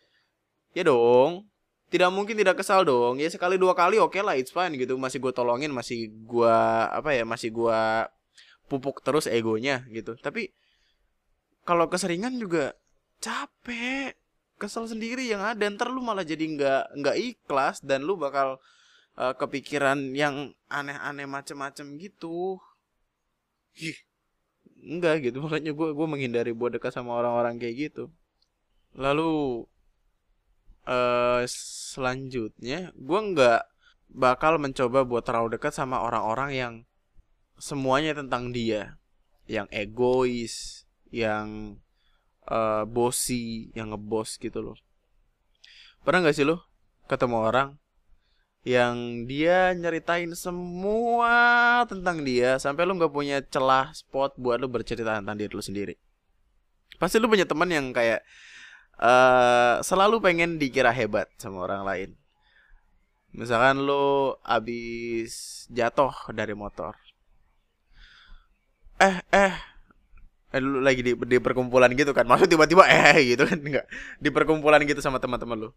[0.72, 1.46] Ya dong.
[1.92, 3.22] Tidak mungkin tidak kesal dong.
[3.22, 4.96] Ya sekali dua kali oke okay lah it's fine gitu.
[4.98, 6.58] Masih gue tolongin masih gue
[6.90, 7.80] apa ya masih gue
[8.72, 10.16] pupuk terus egonya gitu.
[10.18, 10.50] Tapi
[11.68, 12.74] kalau keseringan juga
[13.22, 14.16] capek.
[14.54, 15.66] Kesel sendiri yang ada.
[15.68, 18.62] Ntar lu malah jadi nggak nggak ikhlas dan lu bakal
[19.18, 22.58] uh, kepikiran yang aneh-aneh macem-macem gitu.
[23.78, 23.98] Ih,
[24.82, 25.42] enggak gitu.
[25.46, 28.10] Makanya gue gue menghindari buat dekat sama orang-orang kayak gitu.
[28.94, 29.66] Lalu
[30.86, 33.62] uh, selanjutnya gue nggak
[34.14, 36.74] bakal mencoba buat terlalu dekat sama orang-orang yang
[37.58, 38.98] semuanya tentang dia.
[39.44, 40.56] Yang egois
[41.12, 41.78] yang
[42.48, 44.78] uh, bosi yang ngebos gitu loh.
[46.04, 46.64] Pernah nggak sih lo
[47.08, 47.83] ketemu orang
[48.64, 55.20] yang dia nyeritain semua tentang dia sampai lu nggak punya celah spot buat lu bercerita
[55.20, 55.96] tentang diri lu sendiri
[56.96, 58.24] pasti lu punya teman yang kayak
[59.00, 62.10] uh, selalu pengen dikira hebat sama orang lain.
[63.34, 66.94] Misalkan lo abis jatuh dari motor.
[69.02, 69.54] Eh, eh,
[70.54, 72.30] eh lu lagi di, di perkumpulan gitu kan.
[72.30, 73.86] Maksud tiba-tiba eh gitu kan enggak.
[74.22, 75.70] Di perkumpulan gitu sama teman-teman lu.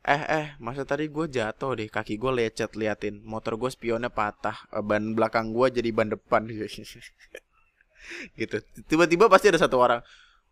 [0.00, 4.56] Eh, eh, masa tadi gue jatuh deh, kaki gue lecet liatin, motor gue spionnya patah,
[4.72, 6.48] eh, ban belakang gue jadi ban depan.
[8.40, 8.56] Gitu.
[8.88, 10.00] Tiba-tiba pasti ada satu orang,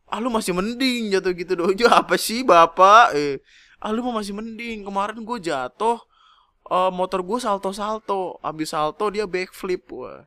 [0.09, 1.53] ah lu masih mending jatuh gitu.
[1.77, 3.13] Ya apa sih bapak?
[3.17, 3.41] Eh
[3.81, 4.85] ah lu masih mending.
[4.85, 6.01] Kemarin gue jatuh
[6.69, 9.85] uh, motor gue salto salto abis salto dia backflip.
[9.93, 10.25] Wah.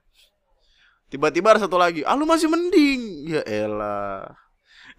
[1.12, 3.32] Tiba-tiba ada satu lagi ah lu masih mending.
[3.32, 4.38] Ya elah.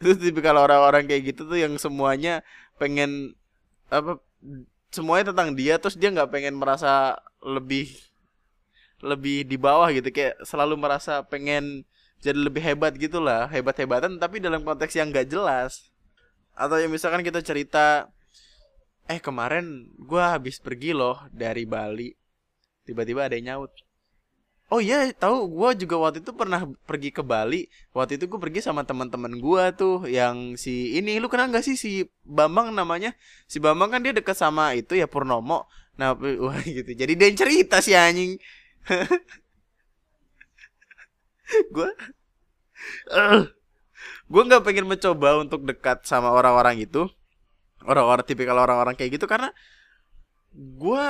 [0.03, 2.43] Itu tipikal orang-orang kayak gitu tuh yang semuanya
[2.77, 3.39] pengen
[3.93, 4.17] apa
[4.89, 7.93] semuanya tentang dia terus dia nggak pengen merasa lebih
[9.05, 10.09] lebih di bawah gitu.
[10.09, 11.85] Kayak selalu merasa pengen
[12.23, 15.91] jadi lebih hebat gitulah hebat-hebatan tapi dalam konteks yang gak jelas.
[16.55, 18.09] Atau yang misalkan kita cerita
[19.11, 22.15] eh kemarin gue habis pergi loh dari Bali.
[22.87, 23.75] Tiba-tiba ada yang nyaut
[24.73, 27.69] oh iya tahu gue juga waktu itu pernah pergi ke Bali.
[27.93, 31.21] Waktu itu gue pergi sama teman-teman gue tuh yang si ini.
[31.21, 33.13] Lu kenal gak sih si Bambang namanya?
[33.45, 35.69] Si Bambang kan dia deket sama itu ya Purnomo.
[36.01, 36.91] Nah wah gitu.
[36.97, 38.41] Jadi dia cerita si anjing.
[41.75, 41.89] Gue
[43.13, 43.45] uh,
[44.33, 47.13] gue nggak pengen mencoba untuk dekat sama orang-orang itu.
[47.85, 49.29] Orang-orang tipikal orang-orang kayak gitu.
[49.29, 49.53] Karena
[50.57, 51.05] gue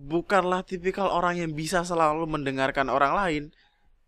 [0.00, 3.42] bukanlah tipikal orang yang bisa selalu mendengarkan orang lain.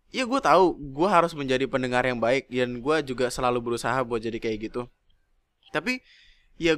[0.09, 4.21] Ya gue tahu gue harus menjadi pendengar yang baik dan gue juga selalu berusaha buat
[4.21, 4.89] jadi kayak gitu.
[5.73, 6.01] Tapi
[6.57, 6.77] ya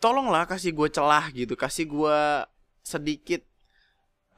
[0.00, 2.18] tolonglah kasih gue celah gitu kasih gue
[2.84, 3.42] sedikit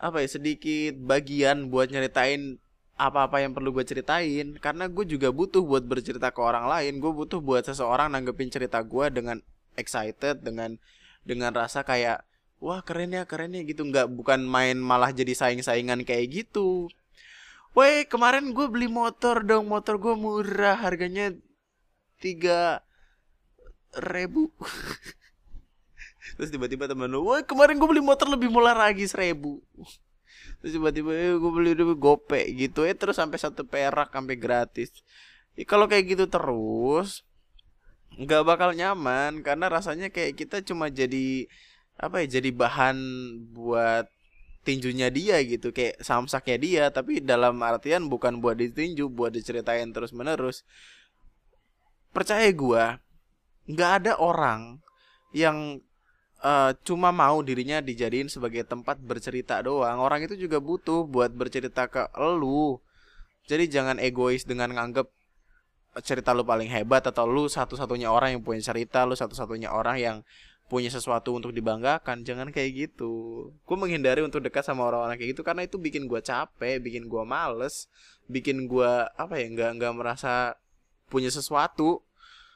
[0.00, 2.56] apa ya sedikit bagian buat nyeritain
[3.00, 4.58] apa-apa yang perlu gue ceritain.
[4.58, 7.02] Karena gue juga butuh buat bercerita ke orang lain.
[7.02, 9.42] Gue butuh buat seseorang nanggepin cerita gue dengan
[9.74, 10.78] excited dengan
[11.26, 12.29] dengan rasa kayak
[12.60, 13.82] wah keren ya keren ya gitu.
[13.82, 16.86] Nggak bukan main malah jadi saing-saingan kayak gitu.
[17.72, 19.66] Woi kemarin gue beli motor dong.
[19.66, 21.32] Motor gue murah harganya
[22.20, 22.84] tiga
[23.96, 24.52] ribu.
[26.36, 29.64] Terus tiba-tiba temen lu woi kemarin gue beli motor lebih murah lagi seribu.
[30.60, 32.84] Terus tiba-tiba eh, gue beli lebih gope gitu.
[32.84, 34.92] Ya terus sampai satu perak sampai gratis.
[35.56, 37.24] Ya, kalau kayak gitu terus
[38.20, 39.40] nggak bakal nyaman.
[39.40, 41.48] Karena rasanya kayak kita cuma jadi
[42.00, 42.96] apa ya jadi bahan
[43.52, 44.08] buat
[44.64, 45.72] tinjunya dia gitu.
[45.72, 50.64] Kayak samsaknya dia tapi dalam artian bukan buat ditinju buat diceritain terus menerus
[52.10, 52.98] percaya gua
[53.70, 54.82] nggak ada orang
[55.30, 55.78] yang
[56.42, 60.00] uh, cuma mau dirinya dijadiin sebagai tempat bercerita doang.
[60.00, 62.80] Orang itu juga butuh buat bercerita ke lu.
[63.46, 65.06] Jadi jangan egois dengan nganggep
[66.06, 70.16] cerita lu paling hebat atau lu satu-satunya orang yang punya cerita lu satu-satunya orang yang
[70.70, 73.50] punya sesuatu untuk dibanggakan jangan kayak gitu.
[73.66, 77.22] Gue menghindari untuk dekat sama orang-orang kayak gitu karena itu bikin gue capek bikin gue
[77.26, 77.90] males
[78.30, 80.54] bikin gue apa ya nggak nggak merasa
[81.10, 82.06] punya sesuatu.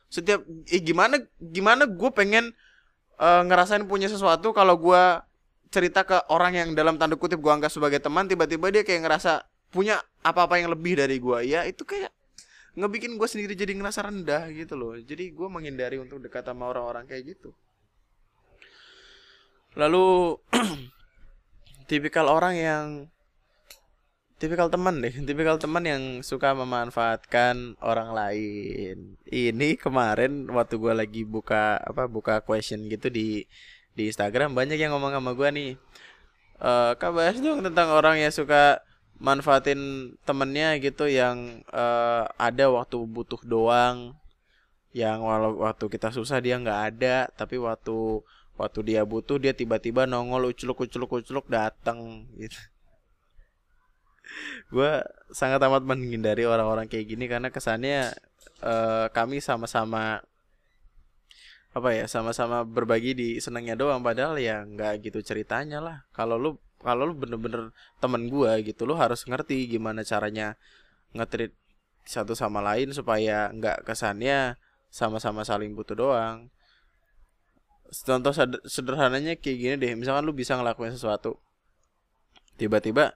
[0.07, 2.55] Setiap eh gimana gimana gue pengen
[3.19, 5.03] uh, ngerasain punya sesuatu kalau gue
[5.75, 9.43] cerita ke orang yang dalam tanda kutip gue anggap sebagai teman tiba-tiba dia kayak ngerasa
[9.75, 12.15] punya apa-apa yang lebih dari gue ya itu kayak
[12.79, 14.95] ngebikin gue sendiri jadi ngerasa rendah gitu loh.
[14.95, 17.51] Jadi gue menghindari untuk dekat sama orang-orang kayak gitu
[19.75, 20.39] lalu
[21.91, 22.87] tipikal orang yang
[24.39, 29.17] tipikal teman deh tipikal teman yang suka memanfaatkan orang lain.
[29.25, 33.47] Ini kemarin waktu gue lagi buka apa buka question gitu di
[33.95, 35.71] di Instagram banyak yang ngomong sama gue nih
[36.59, 38.83] e, kak bahas dong tentang orang yang suka
[39.23, 44.19] manfaatin temennya gitu yang uh, ada waktu butuh doang.
[44.95, 48.23] Yang walau waktu kita susah dia nggak ada tapi waktu
[48.55, 52.55] waktu dia butuh dia tiba-tiba nongol uculuk uculuk uculuk datang gitu.
[54.75, 55.03] Gue
[55.35, 58.15] sangat amat menghindari orang-orang kayak gini karena kesannya
[58.63, 60.23] uh, kami sama-sama
[61.75, 64.01] apa ya sama-sama berbagi di senangnya doang.
[64.01, 65.97] Padahal ya nggak gitu ceritanya lah.
[66.15, 70.61] Kalau lu kalau lu bener-bener temen gue gitu lu harus ngerti gimana caranya
[71.17, 71.57] ngetrit
[72.05, 74.61] satu sama lain supaya nggak kesannya
[74.93, 76.53] sama-sama saling butuh doang
[78.03, 78.35] contoh
[78.67, 79.93] sederhananya kayak gini deh.
[79.95, 81.39] Misalkan lu bisa ngelakuin sesuatu.
[82.59, 83.15] Tiba-tiba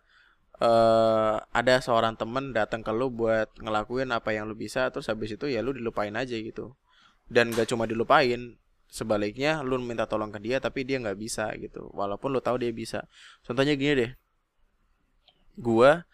[0.63, 5.35] uh, ada seorang temen datang ke lu buat ngelakuin apa yang lu bisa terus habis
[5.35, 6.79] itu ya lu dilupain aja gitu.
[7.27, 8.57] Dan gak cuma dilupain
[8.89, 11.91] sebaliknya lu minta tolong ke dia tapi dia nggak bisa gitu.
[11.93, 13.05] Walaupun lu tahu dia bisa.
[13.43, 14.13] Contohnya gini deh.
[15.59, 16.07] Gua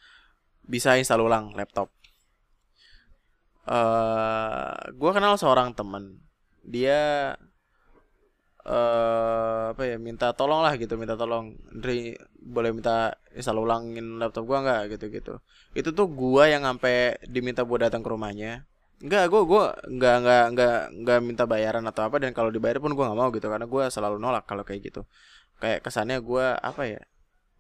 [0.65, 1.93] bisa install ulang laptop.
[3.65, 6.21] Uh, gua kenal seorang temen.
[6.65, 7.33] Dia
[8.65, 14.45] uh, apa ya minta tolong lah gitu minta tolong Andri boleh minta install ulangin laptop
[14.49, 14.83] gua nggak?
[14.97, 15.35] gitu gitu
[15.75, 18.63] itu tuh gua yang sampai diminta buat datang ke rumahnya.
[19.03, 22.95] Enggak, gua gua nggak nggak nggak nggak minta bayaran atau apa dan kalau dibayar pun
[22.95, 25.03] gua nggak mau gitu karena gua selalu nolak kalau kayak gitu.
[25.59, 27.03] Kayak kesannya gua apa ya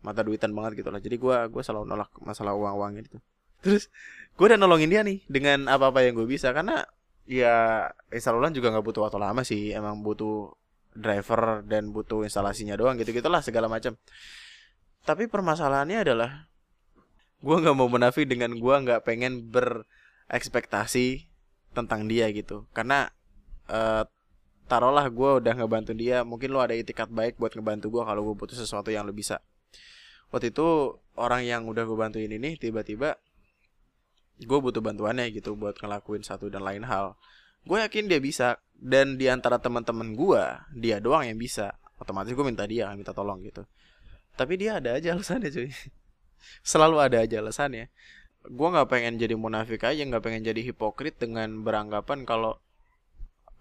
[0.06, 1.02] mata duitan banget gitu lah.
[1.02, 3.18] Jadi gua gua selalu nolak masalah uang uang gitu.
[3.66, 3.90] Terus
[4.38, 6.86] gua udah nolongin dia nih dengan apa apa yang gue bisa karena
[7.24, 10.52] ya install ulang juga nggak butuh waktu lama sih emang butuh
[10.94, 13.98] driver dan butuh instalasinya doang gitu gitulah segala macam.
[15.04, 16.48] Tapi permasalahannya adalah
[17.44, 21.28] gue nggak mau menafik dengan gue nggak pengen berekspektasi
[21.76, 22.64] tentang dia gitu.
[22.72, 23.10] Karena
[23.68, 24.06] uh,
[24.64, 28.34] taruhlah gue udah ngebantu dia mungkin lo ada itikat baik buat ngebantu gue kalau gue
[28.38, 29.44] butuh sesuatu yang lo bisa.
[30.32, 33.20] Waktu itu orang yang udah gue bantuin ini tiba-tiba
[34.40, 37.14] gue butuh bantuannya gitu buat ngelakuin satu dan lain hal
[37.64, 38.60] gue yakin dia bisa.
[38.74, 40.42] Dan di antara teman-teman gue
[40.76, 41.72] dia doang yang bisa.
[41.96, 43.64] Otomatis gue minta dia minta tolong gitu.
[44.34, 45.70] Tapi dia ada aja alasannya cuy.
[46.70, 47.88] Selalu ada aja alasannya.
[48.44, 52.60] Gue nggak pengen jadi munafik aja nggak pengen jadi hipokrit dengan beranggapan kalau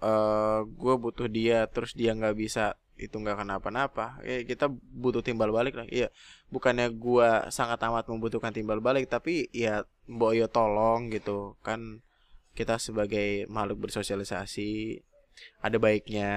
[0.03, 4.19] uh, eh, gue butuh dia terus dia nggak bisa itu nggak kenapa-napa.
[4.27, 5.87] Ya kita butuh timbal balik lah.
[5.87, 6.11] Iya
[6.53, 12.05] bukannya gue sangat amat membutuhkan timbal balik tapi ya boyo tolong gitu kan
[12.53, 15.01] kita sebagai makhluk bersosialisasi
[15.65, 16.31] ada baiknya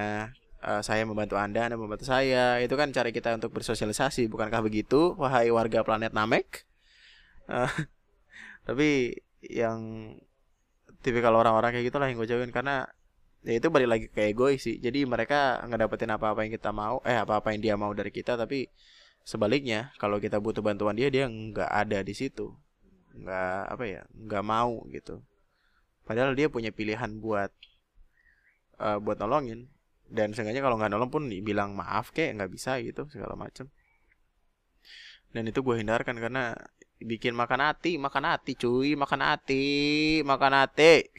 [0.65, 2.57] uh, saya membantu anda anda membantu saya.
[2.61, 6.65] Itu kan cara kita untuk bersosialisasi bukankah begitu wahai warga planet Namek?
[7.45, 7.69] Uh,
[8.67, 10.13] tapi yang
[11.05, 12.89] tipikal orang-orang kayak gitulah yang gue jauhin karena
[13.45, 14.81] ya itu balik lagi ke egois sih.
[14.81, 18.67] Jadi mereka ngedapetin apa-apa yang kita mau eh apa-apa yang dia mau dari kita tapi
[19.21, 22.57] sebaliknya kalau kita butuh bantuan dia dia nggak ada di situ.
[23.13, 25.21] Nggak apa ya nggak mau gitu
[26.07, 27.51] padahal dia punya pilihan buat
[28.79, 29.67] uh, buat nolongin.
[30.07, 33.67] Dan seenggaknya kalau nggak nolong pun bilang maaf kayak nggak bisa gitu segala macem.
[35.35, 36.55] Dan itu gue hindarkan karena
[36.97, 39.65] bikin makan hati makan hati cuy makan hati
[40.23, 41.11] makan hati.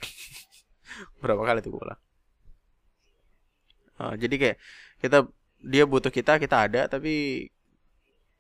[1.23, 2.01] Berapa kali tuh gue bilang
[4.01, 4.57] uh, jadi kayak
[5.03, 5.19] kita
[5.59, 7.47] dia butuh kita kita ada tapi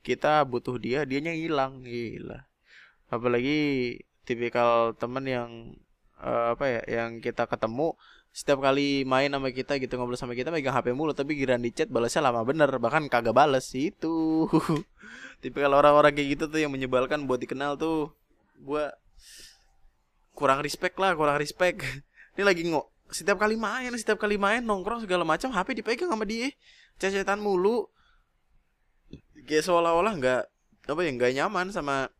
[0.06, 2.46] kita butuh dia dianya hilang gila.
[3.10, 5.50] Apalagi tipikal temen yang
[6.22, 7.94] uh, apa ya yang kita ketemu
[8.28, 11.72] setiap kali main sama kita gitu ngobrol sama kita megang HP mulu tapi giran di
[11.74, 14.46] chat balasnya lama bener bahkan kagak bales itu
[15.42, 18.12] tipikal orang-orang kayak gitu tuh yang menyebalkan buat dikenal tuh
[18.62, 18.94] gua
[20.38, 21.82] kurang respect lah kurang respect.
[22.38, 26.22] Ini lagi ngok setiap kali main setiap kali main nongkrong segala macam HP dipegang sama
[26.22, 26.54] dia
[27.02, 27.90] cecetan mulu.
[29.48, 30.42] Kayak seolah-olah nggak
[30.88, 32.12] apa ya nggak nyaman sama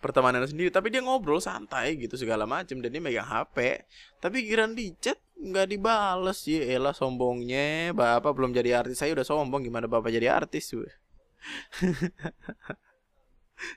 [0.00, 3.84] pertemanan sendiri tapi dia ngobrol santai gitu segala macam dan dia megang HP
[4.18, 9.24] tapi giran di chat nggak dibales ya elah sombongnya bapak belum jadi artis saya udah
[9.28, 10.72] sombong gimana bapak jadi artis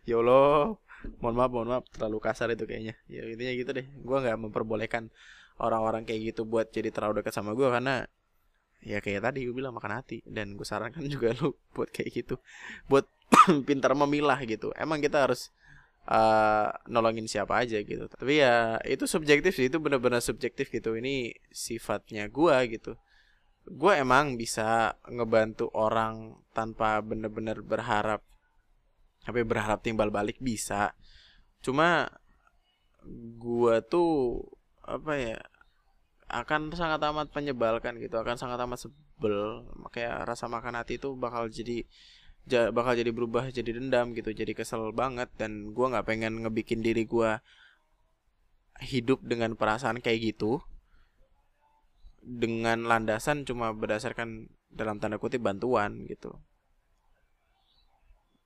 [0.09, 0.79] ya Allah
[1.19, 2.95] mohon maaf mohon maaf terlalu kasar itu kayaknya.
[3.11, 5.11] Ya intinya gitu deh gue nggak memperbolehkan
[5.59, 8.07] orang-orang kayak gitu buat jadi terlalu dekat sama gue karena
[8.83, 12.35] ya kayak tadi gue bilang makan hati dan gue sarankan juga lu buat kayak gitu
[12.87, 13.07] buat
[13.67, 14.71] pintar memilah gitu.
[14.79, 15.51] Emang kita harus
[16.07, 18.05] uh, nolongin siapa aja gitu.
[18.09, 20.95] Tapi ya itu subjektif sih itu benar-benar subjektif gitu.
[20.95, 22.95] Ini sifatnya gue gitu.
[23.63, 28.19] Gue emang bisa ngebantu orang tanpa bener-bener berharap
[29.23, 30.91] tapi berharap timbal balik bisa.
[31.63, 32.11] Cuma
[33.39, 34.43] gue tuh
[34.83, 35.39] apa ya
[36.27, 39.63] akan sangat amat menyebalkan gitu akan sangat amat sebel.
[39.79, 41.87] Makanya rasa makan hati itu bakal jadi
[42.47, 47.07] bakal jadi berubah jadi dendam gitu jadi kesel banget dan gue nggak pengen ngebikin diri
[47.07, 47.39] gue
[48.83, 50.59] hidup dengan perasaan kayak gitu.
[52.23, 56.35] Dengan landasan cuma berdasarkan dalam tanda kutip bantuan gitu.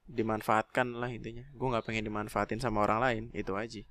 [0.10, 1.46] Dimanfaatkan lah intinya.
[1.54, 3.82] Gue nggak pengen dimanfaatin sama orang lain itu aja.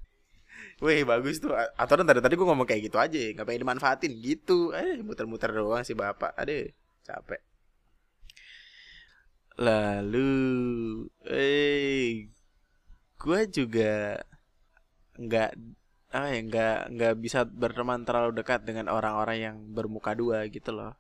[0.83, 1.55] Wih bagus tuh.
[1.55, 4.71] Atau tadi tadi gue ngomong kayak gitu aja nggak pengen dimanfaatin gitu.
[4.71, 6.35] Eh muter-muter doang si bapak.
[6.39, 6.71] Aduh
[7.07, 7.56] capek
[9.57, 10.29] Lalu,
[11.33, 12.29] eh,
[13.17, 14.21] gue juga
[15.17, 15.51] nggak
[16.13, 20.93] ah ya nggak nggak bisa berteman terlalu dekat dengan orang-orang yang bermuka dua gitu loh.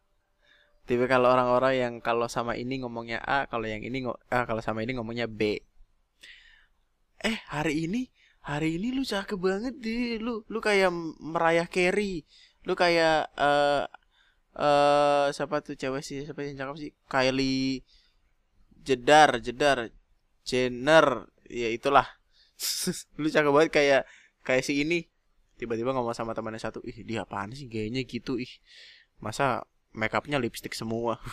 [0.86, 4.80] Tapi kalau orang-orang yang kalau sama ini ngomongnya A, kalau yang ini ah, kalau sama
[4.86, 5.60] ini ngomongnya B.
[7.20, 8.08] Eh hari ini
[8.46, 12.22] hari ini lu cakep banget deh lu lu kayak merayah carry
[12.62, 13.82] lu kayak eh uh,
[14.54, 17.82] uh, siapa tuh cewek sih siapa yang cakep sih Kylie
[18.86, 19.90] jedar jedar
[20.46, 22.06] Jenner ya itulah.
[23.20, 24.02] Lu cakep banget kayak
[24.46, 25.10] kayak si ini.
[25.58, 27.66] Tiba-tiba ngomong sama temannya satu ih dia apaan sih?
[27.66, 28.52] Gayanya gitu ih.
[29.18, 31.18] Masa makeupnya lipstick semua?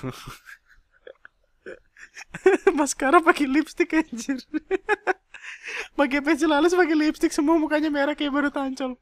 [2.80, 4.42] Maskara pakai lipstick anjir.
[6.00, 9.00] Pakai pensil halus pakai lipstick semua mukanya merah kayak baru tancol.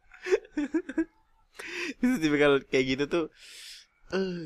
[2.02, 3.26] Itu tipikal kayak gitu tuh
[4.14, 4.46] uh,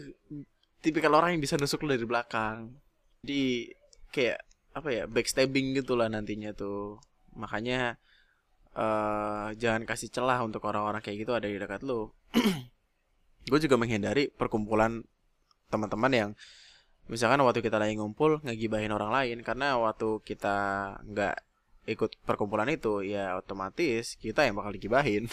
[0.80, 2.72] tipikal orang yang bisa nusuk lu dari belakang.
[3.20, 3.74] Di
[4.16, 4.40] kayak
[4.72, 7.04] apa ya backstabbing gitulah nantinya tuh.
[7.36, 8.00] Makanya
[8.76, 12.12] uh, jangan kasih celah untuk orang-orang kayak gitu ada di dekat lo
[13.50, 15.06] gue juga menghindari perkumpulan
[15.70, 16.30] teman-teman yang
[17.06, 20.58] misalkan waktu kita lagi ngumpul ngegibahin orang lain karena waktu kita
[21.06, 21.38] nggak
[21.86, 25.30] ikut perkumpulan itu ya otomatis kita yang bakal digibahin.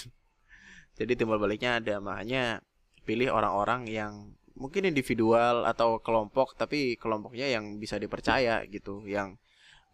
[1.00, 1.96] Jadi timbal baliknya ada.
[2.04, 2.60] Makanya
[3.08, 9.36] pilih orang-orang yang mungkin individual atau kelompok tapi kelompoknya yang bisa dipercaya gitu yang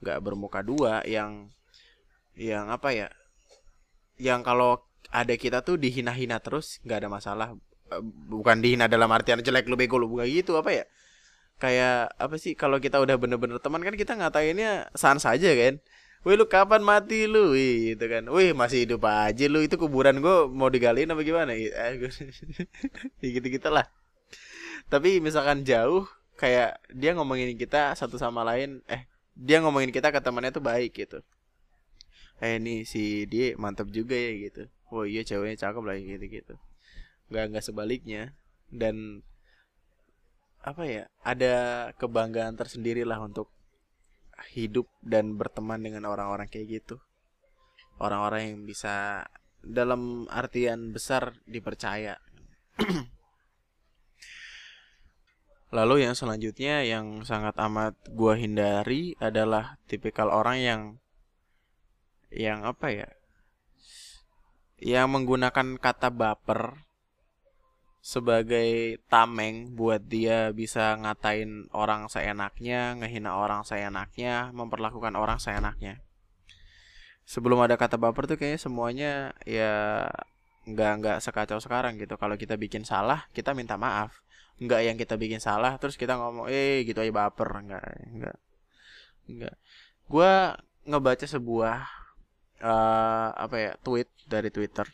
[0.02, 1.50] nggak bermuka dua yang
[2.38, 3.08] yang apa ya
[4.18, 7.48] yang kalau ada kita tuh dihina-hina terus nggak ada masalah.
[7.88, 10.84] Eh, bukan dihina dalam artian jelek lu bego lu bukan gitu apa ya?
[11.58, 15.80] Kayak apa sih kalau kita udah bener-bener teman kan kita ngatainnya sans saja kan.
[16.26, 17.54] Wih lu kapan mati lu?
[17.54, 18.24] Wih gitu kan.
[18.30, 19.62] Wih masih hidup aja lu.
[19.64, 21.54] Itu kuburan gue mau digaliin apa gimana?
[21.58, 21.94] Eh,
[23.22, 23.86] Gitu-gitu lah
[24.88, 26.08] tapi misalkan jauh
[26.40, 29.04] kayak dia ngomongin kita satu sama lain eh
[29.38, 31.20] dia ngomongin kita ke temannya tuh baik gitu.
[32.40, 34.66] Eh ini si dia mantap juga ya gitu.
[34.88, 36.54] Oh iya ceweknya cakep lah gitu gitu.
[37.30, 38.22] Nggak nggak sebaliknya.
[38.72, 39.22] Dan
[40.62, 41.54] apa ya ada
[41.96, 43.48] kebanggaan tersendiri lah untuk
[44.54, 46.96] hidup dan berteman dengan orang-orang kayak gitu.
[47.98, 49.26] Orang-orang yang bisa
[49.58, 52.14] dalam artian besar dipercaya
[55.68, 60.80] Lalu yang selanjutnya yang sangat amat gua hindari adalah tipikal orang yang
[62.32, 63.08] yang apa ya?
[64.80, 66.88] Yang menggunakan kata baper
[68.00, 76.00] sebagai tameng buat dia bisa ngatain orang seenaknya, ngehina orang seenaknya, memperlakukan orang seenaknya.
[77.28, 79.12] Sebelum ada kata baper tuh kayaknya semuanya
[79.44, 80.08] ya
[80.64, 82.16] nggak nggak sekacau sekarang gitu.
[82.16, 84.16] Kalau kita bikin salah, kita minta maaf.
[84.58, 87.48] Nggak yang kita bikin salah terus kita ngomong eh gitu aja baper.
[87.64, 87.84] Nggak
[88.18, 88.36] nggak
[89.28, 89.54] nggak.
[90.10, 90.56] Gua
[90.88, 91.84] ngebaca sebuah
[92.64, 94.86] uh, apa ya tweet dari Twitter.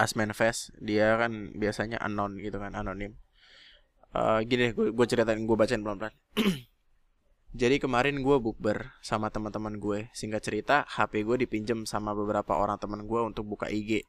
[0.00, 3.20] Asmenfest dia kan biasanya anon gitu kan anonim.
[4.10, 6.10] Uh, gini gue gue ceritain gue bacain pelan pelan
[7.62, 10.10] jadi kemarin gue bukber sama teman-teman gue.
[10.16, 14.02] Singkat cerita HP gue dipinjem sama beberapa orang teman gue untuk buka IG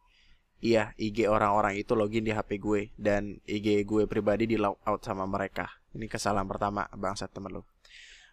[0.62, 5.02] iya IG orang-orang itu login di HP gue dan IG gue pribadi di log out
[5.04, 7.64] sama mereka ini kesalahan pertama bangsa temen lo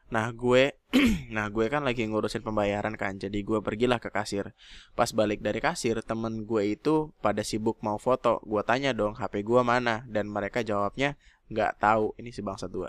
[0.08, 0.72] Nah gue,
[1.36, 4.56] nah gue kan lagi ngurusin pembayaran kan, jadi gue pergilah ke kasir.
[4.96, 8.40] Pas balik dari kasir, temen gue itu pada sibuk mau foto.
[8.48, 11.20] Gue tanya dong HP gue mana, dan mereka jawabnya
[11.52, 12.16] nggak tahu.
[12.16, 12.88] Ini si bangsa dua.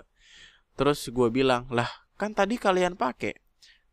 [0.80, 3.36] Terus gue bilang, lah kan tadi kalian pakai.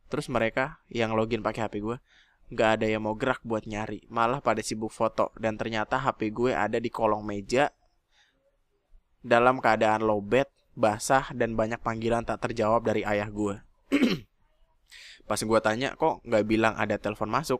[0.08, 2.00] Terus mereka yang login pakai HP gue,
[2.48, 5.36] nggak ada yang mau gerak buat nyari, malah pada sibuk foto.
[5.36, 7.72] Dan ternyata HP gue ada di kolong meja
[9.20, 13.60] dalam keadaan lowbat basah dan banyak panggilan tak terjawab dari ayah gue.
[15.28, 17.60] Pas gue tanya kok nggak bilang ada telepon masuk,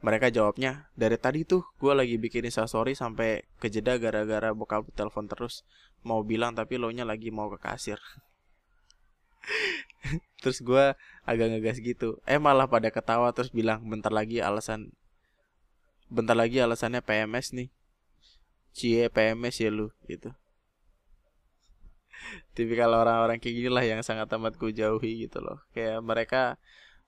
[0.00, 5.64] mereka jawabnya dari tadi tuh gue lagi bikin instastory sampai kejeda gara-gara bokap telepon terus
[6.04, 8.00] mau bilang tapi lo nya lagi mau ke kasir.
[10.42, 12.20] terus gue agak ngegas gitu.
[12.28, 14.92] Eh malah pada ketawa terus bilang bentar lagi alasan
[16.12, 17.68] bentar lagi alasannya PMS nih.
[18.74, 20.34] Cie PMS ya lu gitu
[22.54, 26.56] tipikal orang-orang kayak gini lah yang sangat amat ku jauhi gitu loh kayak mereka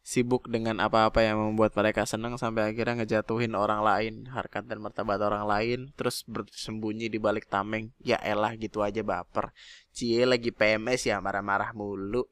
[0.06, 5.18] sibuk dengan apa-apa yang membuat mereka senang sampai akhirnya ngejatuhin orang lain harkat dan martabat
[5.18, 7.90] orang lain terus bersembunyi di balik tameng.
[7.98, 9.50] Ya elah gitu aja baper.
[9.90, 12.22] Cie lagi PMS ya marah-marah mulu.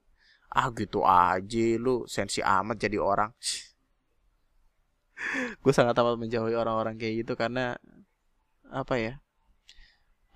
[0.54, 3.34] Ah gitu aja lu sensi amat jadi orang.
[5.66, 7.74] Gue sangat amat menjauhi orang-orang kayak gitu karena
[8.70, 9.18] apa ya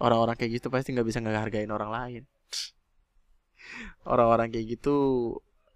[0.02, 2.22] orang-orang kayak gitu pasti nggak bisa ngehargain orang lain.
[4.10, 4.98] Orang-orang kayak gitu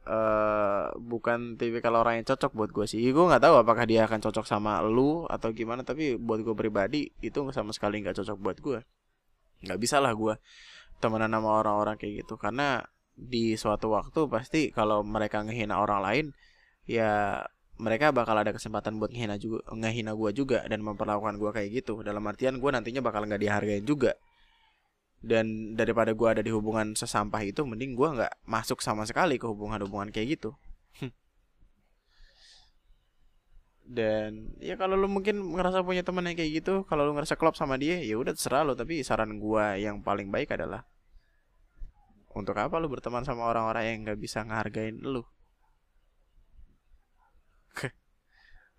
[0.07, 3.03] uh, bukan tipikal orang yang cocok buat gue sih.
[3.11, 7.11] Gue nggak tahu apakah dia akan cocok sama lu atau gimana tapi buat gue pribadi
[7.23, 8.79] itu sama sekali nggak cocok buat gue
[9.63, 10.35] nggak bisa lah gue
[10.99, 12.83] temenan sama orang-orang kayak gitu karena
[13.15, 16.27] di suatu waktu pasti kalau mereka ngehina orang lain
[16.89, 17.43] ya
[17.79, 22.03] mereka bakal ada kesempatan buat ngehina juga ngehina gue juga dan memperlakukan gue kayak gitu.
[22.03, 24.15] Dalam artian gue nantinya bakal nggak dihargain juga
[25.23, 29.47] dan daripada gue ada di hubungan sesampah itu mending gue nggak masuk sama sekali ke
[29.47, 30.51] hubungan-hubungan kayak gitu.
[33.93, 37.59] Dan ya kalau lu mungkin ngerasa punya teman yang kayak gitu kalau lu ngerasa klop
[37.59, 40.87] sama dia ya udah terserah lo tapi saran gue yang paling baik adalah
[42.33, 45.21] untuk apa lu berteman sama orang-orang yang nggak bisa ngehargain lu?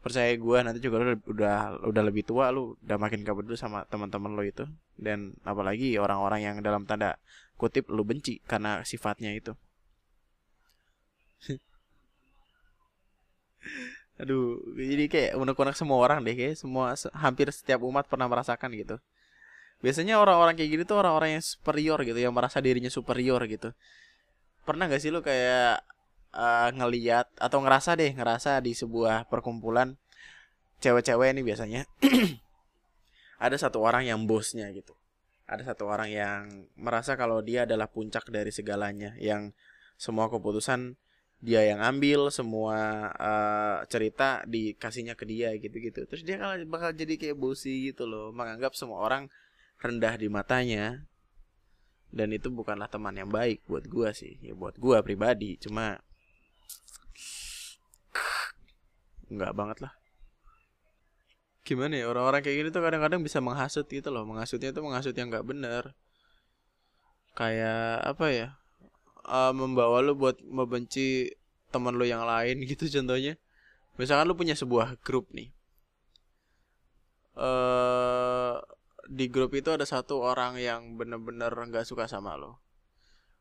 [0.04, 3.86] Percaya gue nanti juga lu udah udah lebih tua lu udah makin gak peduli sama
[3.86, 4.66] teman-teman lo itu
[5.00, 7.18] dan apalagi orang-orang yang dalam tanda
[7.58, 9.54] kutip lu benci karena sifatnya itu.
[14.22, 18.98] Aduh jadi kayak unek-unek semua orang deh kayak semua hampir setiap umat pernah merasakan gitu.
[19.84, 23.76] Biasanya orang-orang kayak gitu tuh orang-orang yang superior gitu yang merasa dirinya superior gitu.
[24.64, 25.84] Pernah gak sih lu kayak
[26.34, 29.96] uh, ngeliat atau ngerasa deh ngerasa di sebuah perkumpulan
[30.84, 31.82] cewek-cewek ini biasanya
[33.44, 34.96] ada satu orang yang bosnya gitu.
[35.44, 39.52] Ada satu orang yang merasa kalau dia adalah puncak dari segalanya yang
[40.00, 40.96] semua keputusan
[41.44, 46.08] dia yang ambil semua uh, cerita dikasihnya ke dia gitu-gitu.
[46.08, 49.28] Terus dia kan bakal jadi kayak bosi gitu loh menganggap semua orang
[49.84, 51.04] rendah di matanya.
[52.14, 55.98] Dan itu bukanlah teman yang baik buat gua sih ya buat gua pribadi cuma
[59.34, 59.94] nggak banget lah
[61.64, 64.28] gimana ya orang-orang kayak gini tuh kadang-kadang bisa menghasut gitu loh.
[64.28, 65.96] Menghasutnya itu menghasut yang nggak bener
[67.34, 68.48] kayak apa ya
[69.26, 71.34] uh, membawa lu buat membenci
[71.74, 73.40] teman lu yang lain gitu contohnya.
[73.96, 75.50] Misalkan lu punya sebuah grup nih.
[77.34, 78.62] Uh,
[79.10, 82.62] di grup itu ada satu orang yang bener-bener nggak suka sama lo.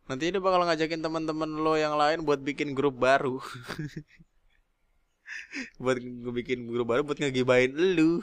[0.09, 3.39] Nanti dia bakal ngajakin teman-teman lo yang lain buat bikin grup baru
[5.77, 8.23] buat ngebikin grup baru buat ngegibain lu.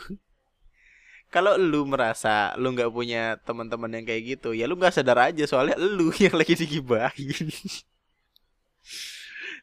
[1.30, 5.46] Kalau lu merasa lu nggak punya teman-teman yang kayak gitu ya lu nggak sadar aja
[5.46, 7.48] soalnya lu yang lagi digibahin.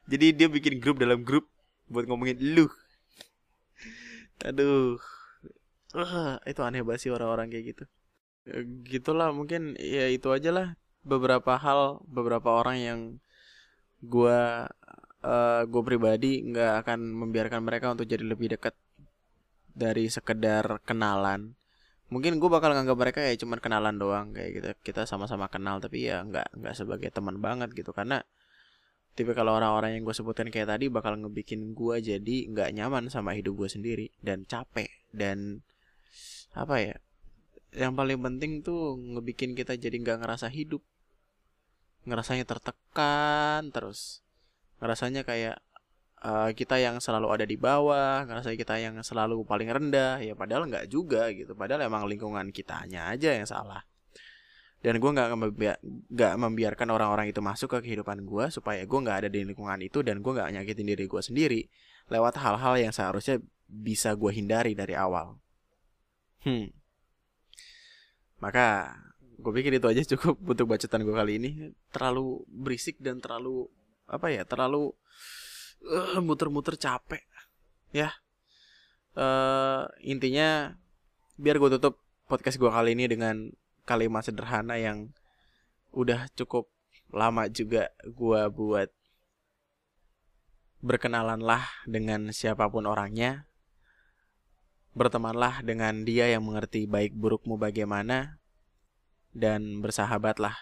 [0.07, 1.51] Jadi dia bikin grup dalam grup
[1.90, 2.70] buat ngomongin lu.
[4.47, 4.99] Aduh.
[5.97, 7.84] Uh, itu aneh banget sih orang-orang kayak gitu.
[8.47, 10.68] Ya, gitulah mungkin ya itu aja lah.
[11.03, 13.01] Beberapa hal beberapa orang yang
[14.05, 14.70] gua
[15.25, 18.75] uh, gue pribadi nggak akan membiarkan mereka untuk jadi lebih dekat
[19.77, 21.53] dari sekedar kenalan.
[22.09, 24.69] Mungkin gue bakal nganggap mereka ya cuman kenalan doang kayak gitu.
[24.93, 27.93] Kita sama-sama kenal tapi ya nggak nggak sebagai teman banget gitu.
[27.93, 28.25] Karena
[29.17, 33.33] tipe kalau orang-orang yang gue sebutkan kayak tadi bakal ngebikin gue jadi nggak nyaman sama
[33.33, 35.64] hidup gue sendiri dan capek dan
[36.53, 36.97] apa ya
[37.73, 40.81] yang paling penting tuh ngebikin kita jadi nggak ngerasa hidup.
[42.07, 44.26] Ngerasanya tertekan terus
[44.81, 45.57] ngerasanya kayak
[46.22, 50.68] uh, kita yang selalu ada di bawah ngerasa kita yang selalu paling rendah ya padahal
[50.68, 51.53] nggak juga gitu.
[51.53, 53.85] Padahal emang lingkungan kitanya aja yang salah.
[54.85, 55.29] Dan gue nggak
[56.12, 60.05] nggak membiarkan orang-orang itu masuk ke kehidupan gue supaya gue nggak ada di lingkungan itu
[60.05, 61.61] dan gue nggak nyakitin diri gue sendiri
[62.07, 65.43] lewat hal-hal yang seharusnya bisa gue hindari dari awal.
[66.47, 66.70] Hmm.
[68.39, 68.95] Maka
[69.37, 71.51] gue pikir itu aja cukup untuk bacotan gue kali ini.
[71.91, 73.66] Terlalu berisik dan terlalu
[74.07, 74.94] apa ya terlalu
[75.86, 77.22] uh, muter-muter capek
[77.90, 78.14] ya
[79.18, 80.74] uh, intinya
[81.36, 82.00] biar gue tutup
[82.30, 83.50] podcast gue kali ini dengan
[83.86, 85.11] kalimat sederhana yang
[85.94, 86.66] udah cukup
[87.14, 88.90] lama juga gue buat
[90.82, 93.46] berkenalanlah dengan siapa pun orangnya
[94.96, 98.40] Bertemanlah dengan dia yang mengerti baik burukmu bagaimana
[99.36, 100.57] dan bersahabatlah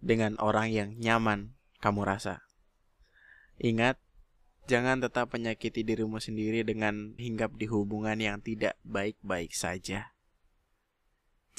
[0.00, 1.52] dengan orang yang nyaman
[1.84, 2.40] kamu rasa.
[3.60, 4.00] Ingat,
[4.64, 10.16] jangan tetap menyakiti dirimu sendiri dengan hinggap di hubungan yang tidak baik-baik saja.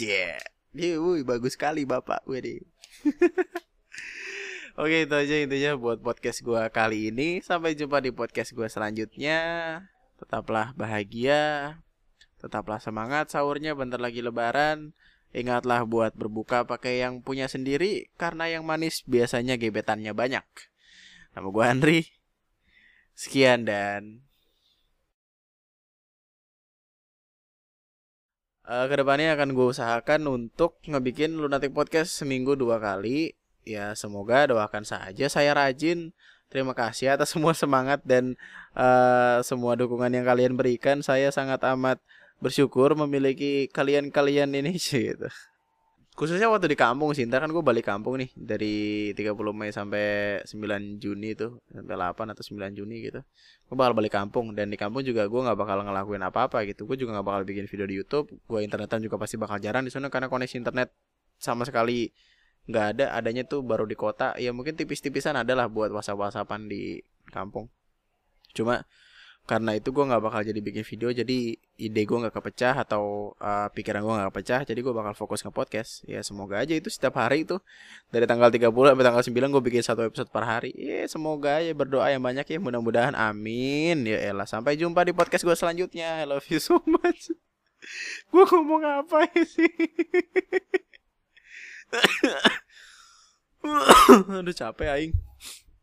[0.02, 0.42] Yeah.
[0.74, 2.26] Dia, wuih, bagus sekali bapak.
[2.26, 2.66] Wede.
[4.82, 7.38] Oke itu aja intinya buat podcast gue kali ini.
[7.46, 9.40] Sampai jumpa di podcast gue selanjutnya.
[10.18, 11.78] Tetaplah bahagia,
[12.42, 14.98] Tetaplah semangat sahurnya bentar lagi lebaran.
[15.30, 20.44] Ingatlah buat berbuka pakai yang punya sendiri karena yang manis biasanya gebetannya banyak.
[21.32, 22.00] Nama gue Andri.
[23.16, 24.20] Sekian dan
[28.68, 33.32] uh, ke depannya akan gue usahakan untuk ngebikin lunatic podcast seminggu dua kali.
[33.64, 36.12] Ya semoga doakan saja saya rajin.
[36.52, 38.36] Terima kasih atas semua semangat dan
[38.76, 41.00] uh, semua dukungan yang kalian berikan.
[41.00, 42.04] Saya sangat amat
[42.44, 45.32] bersyukur memiliki kalian-kalian ini gitu.
[46.12, 51.00] Khususnya waktu di kampung sih, kan gue balik kampung nih dari 30 Mei sampai 9
[51.00, 53.24] Juni tuh, sampai 8 atau 9 Juni gitu.
[53.72, 56.84] Gue bakal balik kampung dan di kampung juga gue nggak bakal ngelakuin apa-apa gitu.
[56.84, 58.28] Gue juga nggak bakal bikin video di YouTube.
[58.44, 60.92] Gue internetan juga pasti bakal jarang di sana karena koneksi internet
[61.40, 62.12] sama sekali
[62.68, 63.06] nggak ada.
[63.16, 64.36] Adanya tuh baru di kota.
[64.36, 67.00] Ya mungkin tipis-tipisan adalah buat whatsapp-whatsappan di
[67.32, 67.72] kampung.
[68.52, 68.84] Cuma
[69.50, 71.38] karena itu gue nggak bakal jadi bikin video jadi
[71.82, 75.50] ide gue nggak kepecah atau uh, pikiran gue nggak kepecah jadi gue bakal fokus ke
[75.50, 77.58] podcast ya semoga aja itu setiap hari itu.
[78.14, 80.72] Dari tanggal 30 sampai tanggal 9 gue bikin satu episode per hari.
[80.78, 83.18] Ya semoga ya berdoa yang banyak ya mudah-mudahan.
[83.18, 84.06] Amin.
[84.06, 86.22] Ya elah sampai jumpa di podcast gue selanjutnya.
[86.22, 87.32] I love you so much.
[88.30, 89.66] Gue ngomong apa sih?
[94.38, 95.18] Aduh capek aing